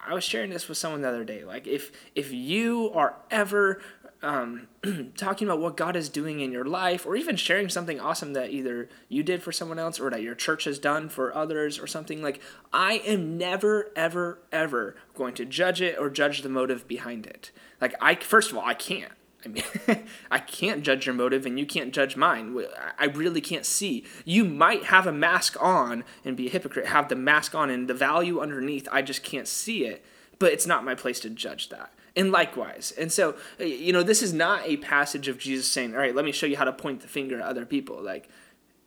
I 0.07 0.12
was 0.12 0.23
sharing 0.23 0.50
this 0.50 0.69
with 0.69 0.76
someone 0.76 1.00
the 1.00 1.09
other 1.09 1.25
day. 1.25 1.43
Like 1.43 1.66
if 1.66 1.90
if 2.14 2.35
you 2.35 2.90
are 2.93 3.14
ever 3.31 3.81
um, 4.23 4.68
talking 5.16 5.46
about 5.46 5.61
what 5.61 5.76
God 5.76 5.96
is 5.96 6.08
doing 6.08 6.40
in 6.40 6.52
your 6.52 6.64
life, 6.64 7.06
or 7.06 7.16
even 7.16 7.37
sharing 7.37 7.68
something 7.68 8.00
awesome 8.00 8.32
that 8.32 8.50
either 8.50 8.88
you 9.08 9.23
did 9.23 9.42
for 9.42 9.52
someone 9.52 9.78
else 9.78 10.00
or 10.00 10.11
that 10.11 10.23
your 10.23 10.35
church 10.35 10.64
has 10.64 10.78
done 10.78 11.08
for 11.08 11.35
others, 11.35 11.78
or 11.78 11.87
something 11.87 12.23
like, 12.23 12.40
I 12.73 12.94
am 13.06 13.38
never, 13.38 13.90
ever, 13.94 14.40
ever 14.52 14.96
going 15.14 15.35
to 15.35 15.44
judge 15.44 15.80
it 15.80 15.99
or 15.99 16.11
judge 16.11 16.42
the 16.42 16.49
motive 16.49 16.88
behind 16.88 17.26
it. 17.26 17.50
Like 17.80 17.94
I, 18.00 18.14
first 18.16 18.50
of 18.50 18.58
all, 18.58 18.64
I 18.64 18.75
can't. 18.75 19.12
I 19.44 19.49
mean, 19.49 19.64
I 20.30 20.38
can't 20.38 20.82
judge 20.82 21.06
your 21.06 21.14
motive 21.14 21.46
and 21.46 21.58
you 21.58 21.66
can't 21.66 21.94
judge 21.94 22.16
mine. 22.16 22.58
I 22.99 23.06
really 23.06 23.40
can't 23.40 23.64
see. 23.64 24.04
You 24.25 24.44
might 24.44 24.85
have 24.85 25.06
a 25.06 25.12
mask 25.12 25.56
on 25.62 26.04
and 26.25 26.37
be 26.37 26.49
a 26.49 26.50
hypocrite, 26.50 26.87
have 26.87 27.08
the 27.08 27.16
mask 27.16 27.54
on 27.54 27.70
and 27.70 27.88
the 27.88 27.94
value 27.94 28.40
underneath, 28.40 28.88
I 28.90 29.02
just 29.02 29.23
can't 29.23 29.46
see 29.46 29.85
it. 29.85 30.04
But 30.38 30.52
it's 30.52 30.66
not 30.66 30.85
my 30.85 30.94
place 30.94 31.20
to 31.20 31.30
judge 31.30 31.70
that. 31.70 31.94
And 32.16 32.32
likewise. 32.32 32.92
And 32.96 33.12
so, 33.12 33.37
you 33.58 33.92
know, 33.92 34.02
this 34.02 34.23
is 34.23 34.32
not 34.32 34.62
a 34.64 34.78
passage 34.78 35.28
of 35.28 35.38
Jesus 35.38 35.66
saying, 35.66 35.94
all 35.94 36.00
right, 36.00 36.14
let 36.14 36.25
me 36.25 36.32
show 36.32 36.46
you 36.46 36.56
how 36.56 36.64
to 36.64 36.73
point 36.73 37.02
the 37.02 37.08
finger 37.08 37.38
at 37.40 37.46
other 37.46 37.66
people. 37.66 38.02
Like, 38.02 38.30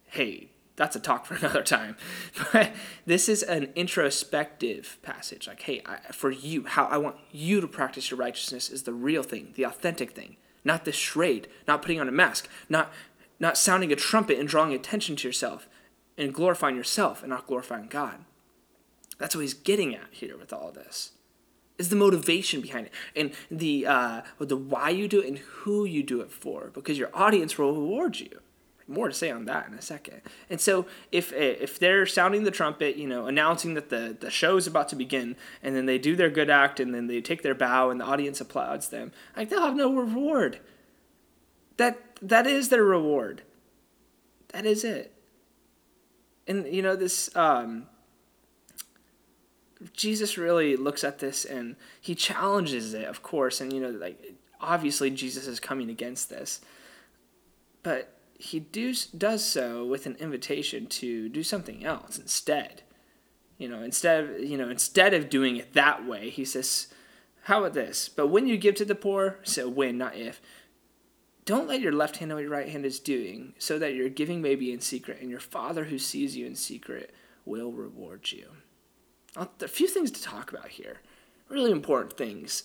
hey, 0.06 0.50
that's 0.76 0.96
a 0.96 1.00
talk 1.00 1.28
for 1.28 1.36
another 1.46 1.62
time. 1.62 1.96
But 2.52 2.72
this 3.06 3.30
is 3.30 3.44
an 3.44 3.72
introspective 3.76 4.98
passage. 5.04 5.48
Like, 5.48 5.62
hey, 5.62 5.84
I, 5.86 5.98
for 6.12 6.32
you, 6.32 6.66
how 6.66 6.86
I 6.86 6.98
want 6.98 7.18
you 7.32 7.62
to 7.62 7.68
practice 7.68 8.10
your 8.10 8.20
righteousness 8.20 8.70
is 8.70 8.84
the 8.84 8.94
real 8.94 9.22
thing, 9.22 9.54
the 9.56 9.64
authentic 9.64 10.12
thing 10.12 10.38
not 10.64 10.86
this 10.86 10.96
charade, 10.96 11.48
not 11.68 11.82
putting 11.82 12.00
on 12.00 12.08
a 12.08 12.12
mask, 12.12 12.48
not, 12.68 12.92
not 13.40 13.58
sounding 13.58 13.92
a 13.92 13.96
trumpet 13.96 14.40
and 14.40 14.48
drawing 14.48 14.74
attention 14.74 15.16
to 15.18 15.28
yourself 15.28 15.68
and 16.18 16.34
glorifying 16.34 16.76
yourself 16.76 17.22
and 17.22 17.30
not 17.30 17.48
glorifying 17.48 17.88
God. 17.88 18.26
That's 19.18 19.36
what 19.36 19.42
he's 19.42 19.54
getting 19.54 19.96
at 19.96 20.08
here 20.12 20.38
with 20.38 20.54
all 20.54 20.72
this. 20.72 21.12
Is 21.80 21.90
the 21.90 21.96
motivation 21.96 22.62
behind 22.62 22.88
it 22.88 22.94
and 23.16 23.32
the 23.50 23.88
uh, 23.88 24.22
the 24.38 24.58
why 24.58 24.90
you 24.90 25.08
do 25.08 25.22
it 25.22 25.28
and 25.28 25.38
who 25.40 25.86
you 25.86 26.04
do 26.04 26.22
it 26.22 26.32
for 26.32 26.70
because 26.74 27.00
your 27.00 27.10
audience 27.14 27.58
will 27.58 27.74
reward 27.74 28.20
you. 28.20 28.42
More 28.88 29.08
to 29.08 29.14
say 29.14 29.30
on 29.30 29.46
that 29.46 29.68
in 29.68 29.76
a 29.76 29.82
second. 29.84 30.22
And 30.50 30.60
so 30.60 30.88
if 31.12 31.32
if 31.32 31.80
they're 31.80 32.06
sounding 32.06 32.44
the 32.44 32.52
trumpet 32.52 32.98
you 32.98 33.08
know 33.08 33.28
announcing 33.28 33.76
that 33.76 33.90
the 33.90 34.18
the 34.20 34.30
show 34.30 34.58
is 34.58 34.68
about 34.68 34.90
to 34.90 34.96
begin 34.96 35.36
and 35.64 35.76
then 35.76 35.86
they 35.86 35.98
do 35.98 36.16
their 36.16 36.30
good 36.30 36.50
act 36.50 36.80
and 36.80 36.94
then 36.94 37.08
they 37.08 37.22
take 37.22 37.42
their 37.42 37.56
bow 37.56 37.90
and 37.90 38.02
the 38.02 38.06
audience 38.06 38.42
applauds 38.42 38.90
them 38.90 39.12
like 39.38 39.50
they'll 39.50 39.62
have 39.62 39.76
no 39.76 39.94
reward. 39.96 40.60
That 41.78 42.00
that 42.22 42.46
is 42.46 42.70
their 42.70 42.84
reward. 42.84 43.44
That 44.50 44.66
is 44.66 44.84
it. 44.84 45.14
And 46.48 46.68
you 46.68 46.82
know 46.82 46.96
this 46.96 47.34
um 47.36 47.89
Jesus 50.00 50.38
really 50.38 50.78
looks 50.78 51.04
at 51.04 51.20
this 51.20 51.44
and 51.44 51.76
he 52.00 52.16
challenges 52.16 52.94
it, 52.94 53.04
of 53.04 53.22
course, 53.22 53.60
and 53.60 53.74
you 53.74 53.82
know, 53.82 53.90
like 53.90 54.34
obviously 54.62 55.10
Jesus 55.10 55.46
is 55.46 55.60
coming 55.60 55.90
against 55.90 56.30
this, 56.30 56.62
but 57.84 58.14
he 58.38 58.62
do, 58.62 58.94
does 59.18 59.44
so 59.44 59.86
with 59.86 60.06
an 60.06 60.16
invitation 60.16 60.88
to 60.88 61.28
do 61.28 61.44
something 61.44 61.84
else 61.84 62.18
instead. 62.18 62.84
You 63.58 63.68
know, 63.68 63.84
instead 63.84 64.24
of 64.24 64.40
you 64.40 64.58
know, 64.58 64.70
instead 64.70 65.14
of 65.14 65.30
doing 65.30 65.58
it 65.58 65.74
that 65.74 66.08
way, 66.08 66.30
he 66.30 66.46
says, 66.46 66.88
"How 67.44 67.60
about 67.60 67.74
this? 67.74 68.08
But 68.08 68.28
when 68.28 68.48
you 68.48 68.56
give 68.56 68.76
to 68.76 68.86
the 68.86 68.96
poor, 68.96 69.40
so 69.44 69.68
when, 69.68 69.98
not 69.98 70.16
if." 70.16 70.42
Don't 71.44 71.68
let 71.68 71.82
your 71.82 71.92
left 71.92 72.18
hand 72.18 72.30
know 72.30 72.36
what 72.36 72.44
your 72.44 72.52
right 72.52 72.70
hand 72.70 72.86
is 72.86 73.00
doing, 73.00 73.54
so 73.58 73.78
that 73.80 73.96
your 73.96 74.08
giving 74.08 74.42
may 74.42 74.56
be 74.56 74.72
in 74.72 74.80
secret, 74.80 75.20
and 75.20 75.30
your 75.30 75.42
Father 75.42 75.86
who 75.86 75.98
sees 75.98 76.38
you 76.38 76.46
in 76.46 76.56
secret 76.56 77.14
will 77.44 77.74
reward 77.74 78.32
you 78.32 78.46
a 79.36 79.68
few 79.68 79.88
things 79.88 80.12
to 80.12 80.22
talk 80.22 80.52
about 80.52 80.70
here. 80.70 81.02
Really 81.50 81.72
important 81.72 82.18
things. 82.18 82.64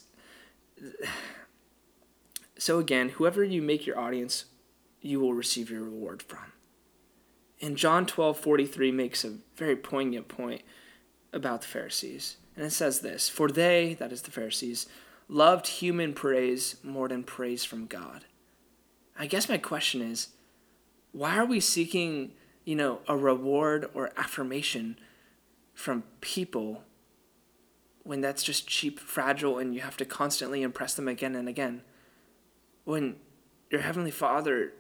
So, 2.59 2.78
again, 2.78 3.11
whoever 3.11 3.42
you 3.42 3.62
make 3.62 3.87
your 3.87 3.99
audience, 3.99 4.47
you 5.00 5.21
will 5.21 5.35
receive 5.35 5.71
your 5.71 5.83
reward 5.83 6.23
from. 6.23 6.52
And 7.61 7.76
John 7.76 8.06
12 8.06 8.38
43 8.38 8.92
makes 8.92 9.25
a 9.25 9.35
very 9.56 9.76
poignant 9.76 10.28
point 10.28 10.62
about 11.33 11.62
the 11.62 11.68
Pharisees. 11.68 12.37
And 12.56 12.64
it 12.64 12.71
says 12.71 13.00
this 13.00 13.28
For 13.28 13.49
they, 13.49 13.94
that 13.99 14.12
is 14.12 14.23
the 14.23 14.30
Pharisees, 14.30 14.87
loved 15.28 15.66
human 15.66 16.12
praise 16.12 16.76
more 16.83 17.09
than 17.09 17.23
praise 17.23 17.64
from 17.64 17.87
God. 17.87 18.25
I 19.18 19.26
guess 19.26 19.49
my 19.49 19.59
question 19.59 20.02
is 20.02 20.28
why 21.12 21.37
are 21.37 21.47
we 21.47 21.61
seeking, 21.61 22.33
you 22.64 22.75
know, 22.75 23.00
a 23.06 23.16
reward 23.16 23.88
or 23.94 24.11
affirmation 24.16 24.99
from 25.75 26.04
people 26.21 26.83
when 28.04 28.21
that's 28.21 28.43
just 28.43 28.66
cheap, 28.66 29.00
fragile, 29.00 29.59
and 29.59 29.75
you 29.75 29.81
have 29.81 29.97
to 29.97 30.04
constantly 30.04 30.62
impress 30.62 30.95
them 30.95 31.09
again 31.09 31.35
and 31.35 31.49
again. 31.49 31.83
When 32.85 33.16
your 33.71 33.81
Heavenly 33.81 34.11
Father 34.11 34.75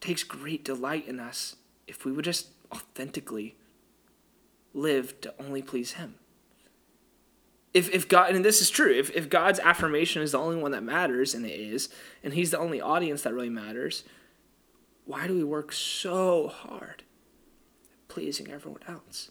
takes 0.00 0.22
great 0.22 0.64
delight 0.64 1.08
in 1.08 1.18
us 1.18 1.56
if 1.86 2.04
we 2.04 2.12
would 2.12 2.24
just 2.24 2.48
authentically 2.72 3.56
live 4.74 5.20
to 5.22 5.34
only 5.40 5.62
please 5.62 5.92
Him. 5.92 6.16
If, 7.72 7.90
if 7.90 8.08
God, 8.08 8.34
and 8.34 8.44
this 8.44 8.60
is 8.60 8.70
true, 8.70 8.92
if, 8.92 9.10
if 9.10 9.28
God's 9.28 9.58
affirmation 9.60 10.22
is 10.22 10.32
the 10.32 10.38
only 10.38 10.56
one 10.56 10.72
that 10.72 10.82
matters, 10.82 11.34
and 11.34 11.44
it 11.44 11.58
is, 11.58 11.88
and 12.22 12.34
He's 12.34 12.50
the 12.50 12.58
only 12.58 12.80
audience 12.80 13.22
that 13.22 13.34
really 13.34 13.50
matters, 13.50 14.04
why 15.04 15.26
do 15.26 15.34
we 15.34 15.44
work 15.44 15.72
so 15.72 16.48
hard 16.48 17.04
pleasing 18.08 18.50
everyone 18.50 18.82
else? 18.88 19.30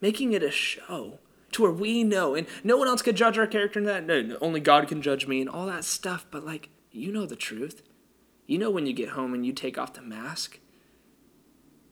Making 0.00 0.32
it 0.32 0.42
a 0.42 0.50
show 0.50 1.18
to 1.52 1.62
where 1.62 1.72
we 1.72 2.04
know 2.04 2.34
and 2.34 2.46
no 2.62 2.76
one 2.76 2.88
else 2.88 3.02
could 3.02 3.16
judge 3.16 3.38
our 3.38 3.46
character 3.46 3.78
in 3.78 3.84
that. 3.86 4.04
No, 4.04 4.36
only 4.40 4.60
God 4.60 4.88
can 4.88 5.02
judge 5.02 5.26
me 5.26 5.40
and 5.40 5.50
all 5.50 5.66
that 5.66 5.84
stuff. 5.84 6.26
But 6.30 6.44
like, 6.44 6.68
you 6.92 7.12
know 7.12 7.26
the 7.26 7.36
truth. 7.36 7.82
You 8.46 8.58
know 8.58 8.70
when 8.70 8.86
you 8.86 8.92
get 8.92 9.10
home 9.10 9.34
and 9.34 9.46
you 9.46 9.52
take 9.52 9.78
off 9.78 9.94
the 9.94 10.02
mask 10.02 10.58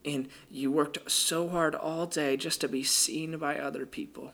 and 0.04 0.28
you 0.50 0.72
worked 0.72 1.10
so 1.10 1.48
hard 1.48 1.74
all 1.74 2.06
day 2.06 2.36
just 2.36 2.60
to 2.62 2.68
be 2.68 2.82
seen 2.82 3.36
by 3.36 3.58
other 3.58 3.86
people, 3.86 4.32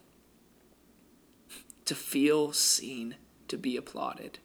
to 1.85 1.95
feel 1.95 2.53
seen, 2.53 3.17
to 3.49 3.59
be 3.59 3.77
applauded. 3.77 4.39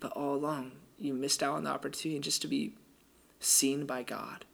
But 0.00 0.12
all 0.12 0.34
along, 0.34 0.72
you 0.98 1.14
missed 1.14 1.42
out 1.42 1.56
on 1.56 1.64
the 1.64 1.70
opportunity 1.70 2.20
just 2.20 2.42
to 2.42 2.48
be 2.48 2.74
seen 3.40 3.86
by 3.86 4.02
God. 4.02 4.44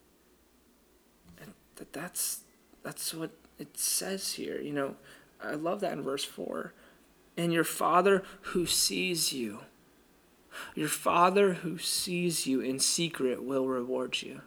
And 1.41 1.53
that 1.77 1.93
that's 1.93 2.44
that's 2.85 3.13
what 3.13 3.31
it 3.59 3.77
says 3.77 4.35
here. 4.35 4.61
You 4.61 4.73
know, 4.73 4.95
I 5.43 5.55
love 5.55 5.81
that 5.81 5.95
in 5.95 6.03
verse 6.03 6.25
4. 6.25 6.73
And 7.37 7.53
your 7.53 7.65
Father 7.65 8.23
who 8.43 8.67
sees 8.67 9.33
you, 9.33 9.61
your 10.77 10.89
Father 10.89 11.55
who 11.55 11.79
sees 11.79 12.47
you 12.47 12.61
in 12.61 12.79
secret 12.79 13.43
will 13.43 13.67
reward 13.67 14.23
you. 14.23 14.43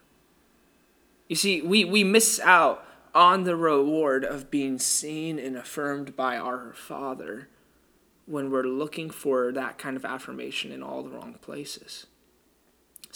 You 1.27 1.35
see, 1.35 1.61
we, 1.61 1.83
we 1.83 2.05
miss 2.05 2.39
out 2.39 2.85
on 3.13 3.43
the 3.43 3.57
reward 3.57 4.23
of 4.23 4.49
being 4.49 4.79
seen 4.79 5.37
and 5.39 5.57
affirmed 5.57 6.15
by 6.15 6.37
our 6.37 6.71
Father 6.73 7.49
when 8.25 8.49
we're 8.51 8.63
looking 8.63 9.09
for 9.09 9.51
that 9.51 9.77
kind 9.77 9.97
of 9.97 10.05
affirmation 10.05 10.71
in 10.71 10.83
all 10.83 11.03
the 11.03 11.09
wrong 11.09 11.35
places. 11.41 12.07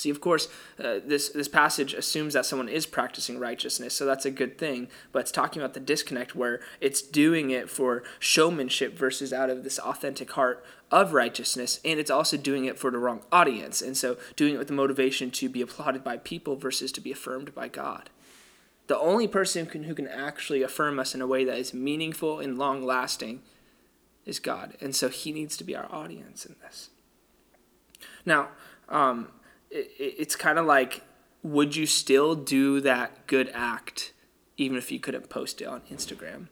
See, 0.01 0.09
of 0.09 0.19
course, 0.19 0.47
uh, 0.83 0.97
this 1.05 1.29
this 1.29 1.47
passage 1.47 1.93
assumes 1.93 2.33
that 2.33 2.47
someone 2.47 2.67
is 2.67 2.87
practicing 2.87 3.37
righteousness, 3.37 3.93
so 3.93 4.03
that's 4.03 4.25
a 4.25 4.31
good 4.31 4.57
thing. 4.57 4.87
But 5.11 5.19
it's 5.19 5.31
talking 5.31 5.61
about 5.61 5.75
the 5.75 5.79
disconnect 5.79 6.35
where 6.35 6.59
it's 6.79 7.03
doing 7.03 7.51
it 7.51 7.69
for 7.69 8.01
showmanship 8.17 8.97
versus 8.97 9.31
out 9.31 9.51
of 9.51 9.63
this 9.63 9.77
authentic 9.77 10.31
heart 10.31 10.65
of 10.89 11.13
righteousness, 11.13 11.79
and 11.85 11.99
it's 11.99 12.09
also 12.09 12.35
doing 12.35 12.65
it 12.65 12.79
for 12.79 12.89
the 12.89 12.97
wrong 12.97 13.21
audience, 13.31 13.79
and 13.79 13.95
so 13.95 14.17
doing 14.35 14.55
it 14.55 14.57
with 14.57 14.69
the 14.69 14.73
motivation 14.73 15.29
to 15.29 15.47
be 15.47 15.61
applauded 15.61 16.03
by 16.03 16.17
people 16.17 16.55
versus 16.55 16.91
to 16.93 16.99
be 17.01 17.11
affirmed 17.11 17.53
by 17.53 17.67
God. 17.67 18.09
The 18.87 18.97
only 18.97 19.27
person 19.27 19.65
who 19.65 19.71
can, 19.71 19.83
who 19.83 19.93
can 19.93 20.07
actually 20.07 20.63
affirm 20.63 20.97
us 20.97 21.13
in 21.13 21.21
a 21.21 21.27
way 21.27 21.45
that 21.45 21.59
is 21.59 21.75
meaningful 21.75 22.39
and 22.39 22.57
long 22.57 22.83
lasting 22.83 23.43
is 24.25 24.39
God, 24.39 24.75
and 24.81 24.95
so 24.95 25.09
He 25.09 25.31
needs 25.31 25.55
to 25.57 25.63
be 25.63 25.75
our 25.75 25.87
audience 25.91 26.43
in 26.43 26.55
this. 26.63 26.89
Now. 28.25 28.47
Um, 28.89 29.29
it's 29.71 30.35
kind 30.35 30.59
of 30.59 30.65
like 30.65 31.01
would 31.43 31.75
you 31.75 31.85
still 31.85 32.35
do 32.35 32.81
that 32.81 33.25
good 33.27 33.49
act 33.53 34.13
even 34.57 34.77
if 34.77 34.91
you 34.91 34.99
couldn't 34.99 35.29
post 35.29 35.61
it 35.61 35.65
on 35.65 35.81
Instagram? 35.91 36.47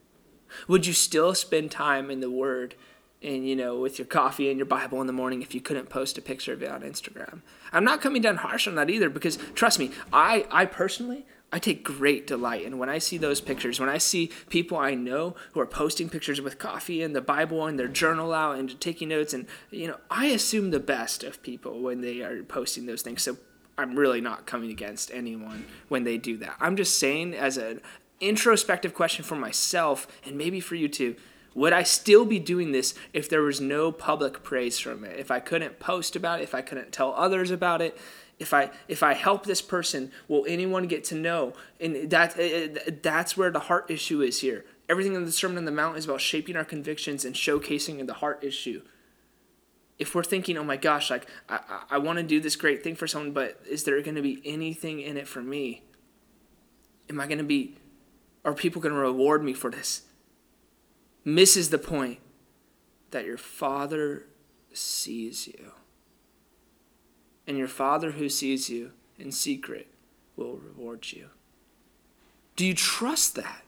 Would 0.68 0.88
you 0.88 0.94
still 0.94 1.36
spend 1.36 1.70
time 1.70 2.10
in 2.10 2.22
the 2.22 2.32
Word 2.32 2.76
and, 3.22 3.48
you 3.48 3.56
know, 3.56 3.80
with 3.80 4.00
your 4.00 4.08
coffee 4.08 4.50
and 4.50 4.58
your 4.58 4.66
Bible 4.66 5.00
in 5.02 5.08
the 5.08 5.14
morning 5.14 5.42
if 5.42 5.54
you 5.54 5.62
couldn't 5.62 5.90
post 5.90 6.18
a 6.18 6.22
picture 6.22 6.54
of 6.54 6.64
it 6.64 6.72
on 6.72 6.82
Instagram? 6.82 7.42
I'm 7.72 7.84
not 7.84 8.02
coming 8.02 8.22
down 8.22 8.38
harsh 8.38 8.68
on 8.68 8.76
that 8.76 8.90
either 8.90 9.10
because, 9.10 9.38
trust 9.54 9.78
me, 9.78 9.92
I, 10.12 10.48
I 10.50 10.66
personally, 10.66 11.26
I 11.52 11.60
take 11.60 11.84
great 11.84 12.28
delight 12.28 12.64
in 12.64 12.78
when 12.78 12.90
I 12.90 13.00
see 13.00 13.18
those 13.18 13.42
pictures, 13.42 13.80
when 13.80 13.90
I 13.90 13.98
see 13.98 14.32
people 14.50 14.78
I 14.78 14.94
know 14.94 15.36
who 15.54 15.60
are 15.60 15.66
posting 15.66 16.10
pictures 16.10 16.40
with 16.40 16.60
coffee 16.60 17.02
and 17.02 17.16
the 17.16 17.22
Bible 17.22 17.66
and 17.66 17.80
their 17.80 17.88
journal 17.88 18.34
out 18.34 18.58
and 18.58 18.80
taking 18.80 19.10
notes. 19.10 19.34
And, 19.34 19.48
you 19.72 19.88
know, 19.88 19.98
I 20.12 20.28
assume 20.28 20.70
the 20.70 20.80
best 20.80 21.24
of 21.24 21.42
people 21.42 21.82
when 21.82 22.02
they 22.02 22.22
are 22.22 22.44
posting 22.44 22.86
those 22.86 23.02
things. 23.02 23.24
So 23.24 23.38
I'm 23.80 23.98
really 23.98 24.22
not 24.22 24.46
coming 24.46 24.70
against 24.70 25.10
anyone 25.12 25.66
when 25.88 26.04
they 26.04 26.18
do 26.18 26.38
that. 26.38 26.56
I'm 26.60 26.76
just 26.76 27.00
saying, 27.00 27.34
as 27.34 27.58
an 27.58 27.82
introspective 28.20 28.94
question 28.94 29.26
for 29.26 29.36
myself 29.36 30.08
and 30.26 30.38
maybe 30.38 30.60
for 30.60 30.76
you 30.76 30.88
too, 30.88 31.16
would 31.56 31.74
I 31.74 31.82
still 31.82 32.26
be 32.26 32.40
doing 32.40 32.74
this 32.74 32.94
if 33.12 33.28
there 33.28 33.42
was 33.42 33.60
no 33.60 33.92
public 33.92 34.44
praise 34.44 34.78
from 34.78 35.04
it? 35.04 35.20
If 35.20 35.32
I 35.32 35.40
couldn't 35.40 35.80
post 35.80 36.16
about 36.16 36.42
it, 36.42 36.44
if 36.44 36.54
I 36.54 36.62
couldn't 36.62 36.92
tell 36.92 37.14
others 37.16 37.50
about 37.50 37.82
it, 37.82 37.98
if 38.40 38.54
I 38.54 38.72
if 38.88 39.04
I 39.04 39.14
help 39.14 39.46
this 39.46 39.62
person, 39.62 40.12
will 40.28 40.46
anyone 40.48 40.88
get 40.88 41.04
to 41.06 41.16
know? 41.16 41.54
And 41.80 42.10
that 42.10 42.40
eh, 42.40 42.70
eh, 42.74 42.92
that's 43.02 43.36
where 43.36 43.52
the 43.52 43.60
heart 43.60 43.92
issue 43.92 44.22
is 44.22 44.40
here. 44.40 44.66
Everything 44.88 45.14
in 45.14 45.26
the 45.26 45.32
Sermon 45.32 45.58
on 45.58 45.66
the 45.66 45.72
Mount 45.72 45.98
is 45.98 46.06
about 46.06 46.22
shaping 46.22 46.56
our 46.56 46.64
convictions 46.64 47.26
and 47.26 47.36
showcasing 47.36 48.06
the 48.08 48.16
heart 48.16 48.44
issue. 48.44 48.82
If 50.00 50.16
we're 50.16 50.24
thinking, 50.24 50.58
oh 50.58 50.64
my 50.64 50.78
gosh, 50.78 51.12
like 51.12 51.28
I, 51.50 51.84
I 51.92 51.98
want 51.98 52.18
to 52.18 52.24
do 52.24 52.40
this 52.40 52.56
great 52.56 52.84
thing 52.84 52.96
for 52.96 53.06
someone, 53.06 53.34
but 53.34 53.62
is 53.70 53.84
there 53.84 54.02
going 54.02 54.16
to 54.16 54.22
be 54.22 54.42
anything 54.46 55.02
in 55.02 55.18
it 55.18 55.28
for 55.28 55.42
me? 55.42 55.84
Am 57.10 57.20
I 57.20 57.28
going 57.28 57.40
to 57.40 57.44
be, 57.44 57.76
are 58.46 58.54
people 58.54 58.82
going 58.82 58.94
to 58.94 59.00
reward 59.00 59.44
me 59.44 59.54
for 59.54 59.70
this? 59.70 60.04
Misses 61.26 61.70
the 61.70 61.78
point 61.78 62.20
that 63.12 63.26
your 63.26 63.38
Father 63.38 64.26
sees 64.72 65.48
you 65.48 65.74
and 67.50 67.58
your 67.58 67.68
Father 67.68 68.12
who 68.12 68.30
sees 68.30 68.70
you 68.70 68.92
in 69.18 69.32
secret 69.32 69.88
will 70.38 70.58
reward 70.58 71.12
you. 71.12 71.30
Do 72.56 72.64
you 72.64 72.76
trust 72.76 73.36
that? 73.36 73.64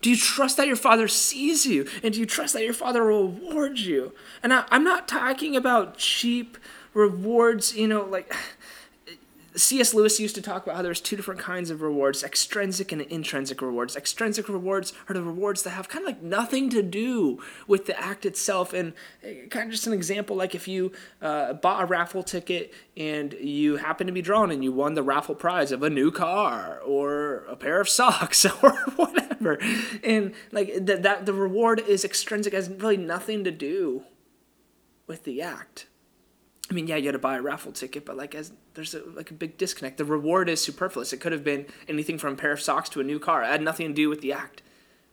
Do 0.00 0.08
you 0.08 0.16
trust 0.16 0.56
that 0.56 0.66
your 0.66 0.76
Father 0.76 1.06
sees 1.06 1.66
you? 1.66 1.86
And 2.02 2.14
do 2.14 2.20
you 2.20 2.24
trust 2.24 2.54
that 2.54 2.64
your 2.64 2.72
Father 2.72 3.04
will 3.04 3.28
reward 3.28 3.78
you? 3.78 4.14
And 4.42 4.54
I, 4.54 4.64
am 4.70 4.84
not 4.84 5.06
talking 5.06 5.54
about 5.54 5.98
cheap 5.98 6.56
rewards, 6.94 7.76
you 7.76 7.86
know, 7.86 8.04
like 8.06 8.34
C.S. 9.60 9.92
Lewis 9.92 10.18
used 10.18 10.34
to 10.36 10.42
talk 10.42 10.64
about 10.64 10.76
how 10.76 10.82
there's 10.82 11.00
two 11.02 11.16
different 11.16 11.38
kinds 11.38 11.70
of 11.70 11.82
rewards 11.82 12.24
extrinsic 12.24 12.92
and 12.92 13.02
intrinsic 13.02 13.60
rewards. 13.60 13.94
Extrinsic 13.94 14.48
rewards 14.48 14.94
are 15.08 15.14
the 15.14 15.22
rewards 15.22 15.62
that 15.64 15.70
have 15.70 15.88
kind 15.88 16.02
of 16.02 16.06
like 16.06 16.22
nothing 16.22 16.70
to 16.70 16.82
do 16.82 17.42
with 17.66 17.84
the 17.84 18.00
act 18.00 18.24
itself. 18.24 18.72
And 18.72 18.94
eh, 19.22 19.46
kind 19.50 19.66
of 19.66 19.72
just 19.72 19.86
an 19.86 19.92
example 19.92 20.34
like 20.34 20.54
if 20.54 20.66
you 20.66 20.92
uh, 21.20 21.52
bought 21.52 21.82
a 21.82 21.86
raffle 21.86 22.22
ticket 22.22 22.72
and 22.96 23.34
you 23.34 23.76
happen 23.76 24.06
to 24.06 24.12
be 24.12 24.22
drawn 24.22 24.50
and 24.50 24.64
you 24.64 24.72
won 24.72 24.94
the 24.94 25.02
raffle 25.02 25.34
prize 25.34 25.72
of 25.72 25.82
a 25.82 25.90
new 25.90 26.10
car 26.10 26.80
or 26.80 27.44
a 27.48 27.54
pair 27.54 27.80
of 27.80 27.88
socks 27.88 28.46
or 28.62 28.72
whatever. 28.96 29.58
And 30.02 30.32
like 30.52 30.72
that, 30.86 31.02
that 31.02 31.26
the 31.26 31.34
reward 31.34 31.80
is 31.80 32.02
extrinsic, 32.02 32.54
has 32.54 32.70
really 32.70 32.96
nothing 32.96 33.44
to 33.44 33.50
do 33.50 34.04
with 35.06 35.24
the 35.24 35.42
act. 35.42 35.86
I 36.70 36.72
mean, 36.72 36.86
yeah, 36.86 36.96
you 36.96 37.06
had 37.06 37.12
to 37.12 37.18
buy 37.18 37.36
a 37.36 37.42
raffle 37.42 37.72
ticket, 37.72 38.06
but 38.06 38.16
like 38.16 38.34
as 38.34 38.52
there's 38.74 38.94
a, 38.94 39.02
like 39.04 39.32
a 39.32 39.34
big 39.34 39.58
disconnect. 39.58 39.98
The 39.98 40.04
reward 40.04 40.48
is 40.48 40.60
superfluous. 40.60 41.12
It 41.12 41.20
could 41.20 41.32
have 41.32 41.42
been 41.42 41.66
anything 41.88 42.16
from 42.16 42.34
a 42.34 42.36
pair 42.36 42.52
of 42.52 42.60
socks 42.60 42.88
to 42.90 43.00
a 43.00 43.04
new 43.04 43.18
car. 43.18 43.42
It 43.42 43.48
had 43.48 43.62
nothing 43.62 43.88
to 43.88 43.92
do 43.92 44.08
with 44.08 44.20
the 44.20 44.32
act. 44.32 44.62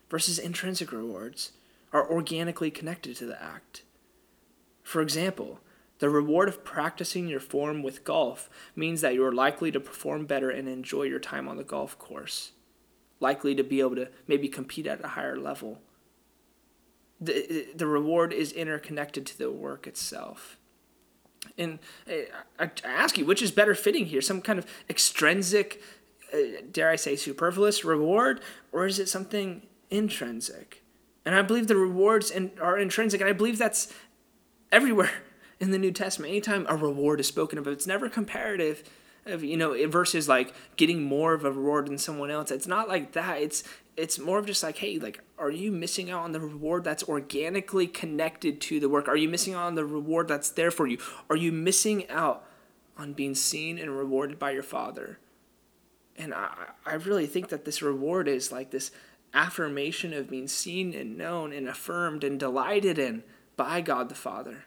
Versus 0.10 0.38
intrinsic 0.38 0.92
rewards 0.92 1.54
are 1.92 2.10
organically 2.10 2.70
connected 2.70 3.16
to 3.18 3.26
the 3.26 3.42
act. 3.42 3.82
For 4.84 5.02
example, 5.02 5.60
the 6.00 6.10
reward 6.10 6.48
of 6.48 6.64
practicing 6.64 7.28
your 7.28 7.40
form 7.40 7.82
with 7.82 8.04
golf 8.04 8.50
means 8.76 9.02
that 9.02 9.16
you 9.16 9.26
are 9.26 9.32
likely 9.32 9.72
to 9.72 9.80
perform 9.80 10.26
better 10.26 10.50
and 10.50 10.70
enjoy 10.70 11.04
your 11.04 11.20
time 11.20 11.48
on 11.48 11.58
the 11.58 11.64
golf 11.64 11.98
course, 11.98 12.52
likely 13.20 13.56
to 13.56 13.64
be 13.64 13.80
able 13.80 13.96
to 13.96 14.10
maybe 14.28 14.48
compete 14.48 14.86
at 14.86 15.04
a 15.04 15.10
higher 15.10 15.38
level. 15.38 15.82
The, 17.20 17.68
the 17.76 17.88
reward 17.88 18.32
is 18.32 18.52
interconnected 18.52 19.26
to 19.26 19.38
the 19.38 19.52
work 19.52 19.88
itself. 19.88 20.58
And 21.58 21.80
I, 22.08 22.70
ask 22.84 23.18
you, 23.18 23.26
which 23.26 23.42
is 23.42 23.52
better 23.52 23.76
fitting 23.76 24.06
here? 24.06 24.22
Some 24.22 24.42
kind 24.42 24.60
of 24.60 24.66
extrinsic, 24.90 25.82
uh, 26.34 26.62
dare 26.72 26.90
I 26.90 26.96
say, 26.96 27.16
superfluous 27.16 27.84
reward, 27.84 28.42
or 28.72 28.86
is 28.86 29.00
it 29.00 29.10
something 29.10 29.64
intrinsic? 29.90 30.84
And 31.26 31.36
I 31.36 31.42
believe 31.42 31.68
the 31.68 31.76
rewards 31.76 32.32
in, 32.32 32.52
are 32.62 32.78
intrinsic, 32.78 33.22
and 33.22 33.30
I 33.30 33.34
believe 33.34 33.58
that's 33.58 33.94
everywhere 34.72 35.12
in 35.60 35.72
the 35.72 35.78
New 35.78 35.92
Testament. 35.92 36.32
Anytime 36.32 36.66
a 36.70 36.76
reward 36.76 37.20
is 37.20 37.28
spoken 37.28 37.58
of, 37.58 37.68
it's 37.68 37.88
never 37.88 38.10
comparative. 38.10 38.84
You 39.28 39.58
know, 39.58 39.88
versus 39.88 40.28
like 40.28 40.54
getting 40.76 41.04
more 41.04 41.34
of 41.34 41.46
a 41.46 41.52
reward 41.52 41.88
than 41.88 41.98
someone 41.98 42.32
else. 42.32 42.52
It's 42.52 42.68
not 42.68 42.88
like 42.88 43.14
that. 43.14 43.42
It's 43.42 43.64
it's 43.98 44.20
more 44.20 44.38
of 44.38 44.46
just 44.46 44.62
like, 44.62 44.78
hey, 44.78 45.00
like, 45.00 45.22
are 45.40 45.50
you 45.50 45.72
missing 45.72 46.12
out 46.12 46.24
on 46.24 46.32
the 46.32 46.40
reward 46.40 46.84
that's 46.84 47.04
organically 47.04 47.88
connected 47.88 48.62
to 48.62 48.80
the 48.80 48.88
work? 48.88 49.08
Are 49.08 49.18
you 49.18 49.28
missing 49.28 49.56
out 49.56 49.66
on 49.66 49.76
the 49.76 49.86
reward 49.86 50.28
that's 50.28 50.52
there 50.52 50.72
for 50.72 50.86
you? 50.86 51.00
Are 51.30 51.36
you 51.36 51.52
missing 51.52 52.08
out 52.10 52.46
on 52.96 53.14
being 53.14 53.34
seen 53.34 53.80
and 53.80 53.98
rewarded 53.98 54.38
by 54.38 54.52
your 54.52 54.64
Father? 54.64 55.18
And 56.16 56.34
I, 56.34 56.52
I 56.86 56.94
really 56.94 57.26
think 57.26 57.50
that 57.50 57.66
this 57.66 57.82
reward 57.82 58.28
is 58.28 58.52
like 58.52 58.70
this 58.70 58.92
affirmation 59.34 60.14
of 60.14 60.30
being 60.30 60.48
seen 60.48 60.94
and 60.94 61.18
known 61.18 61.52
and 61.52 61.68
affirmed 61.68 62.24
and 62.24 62.40
delighted 62.40 63.00
in 63.00 63.24
by 63.56 63.82
God 63.82 64.10
the 64.10 64.16
Father 64.16 64.66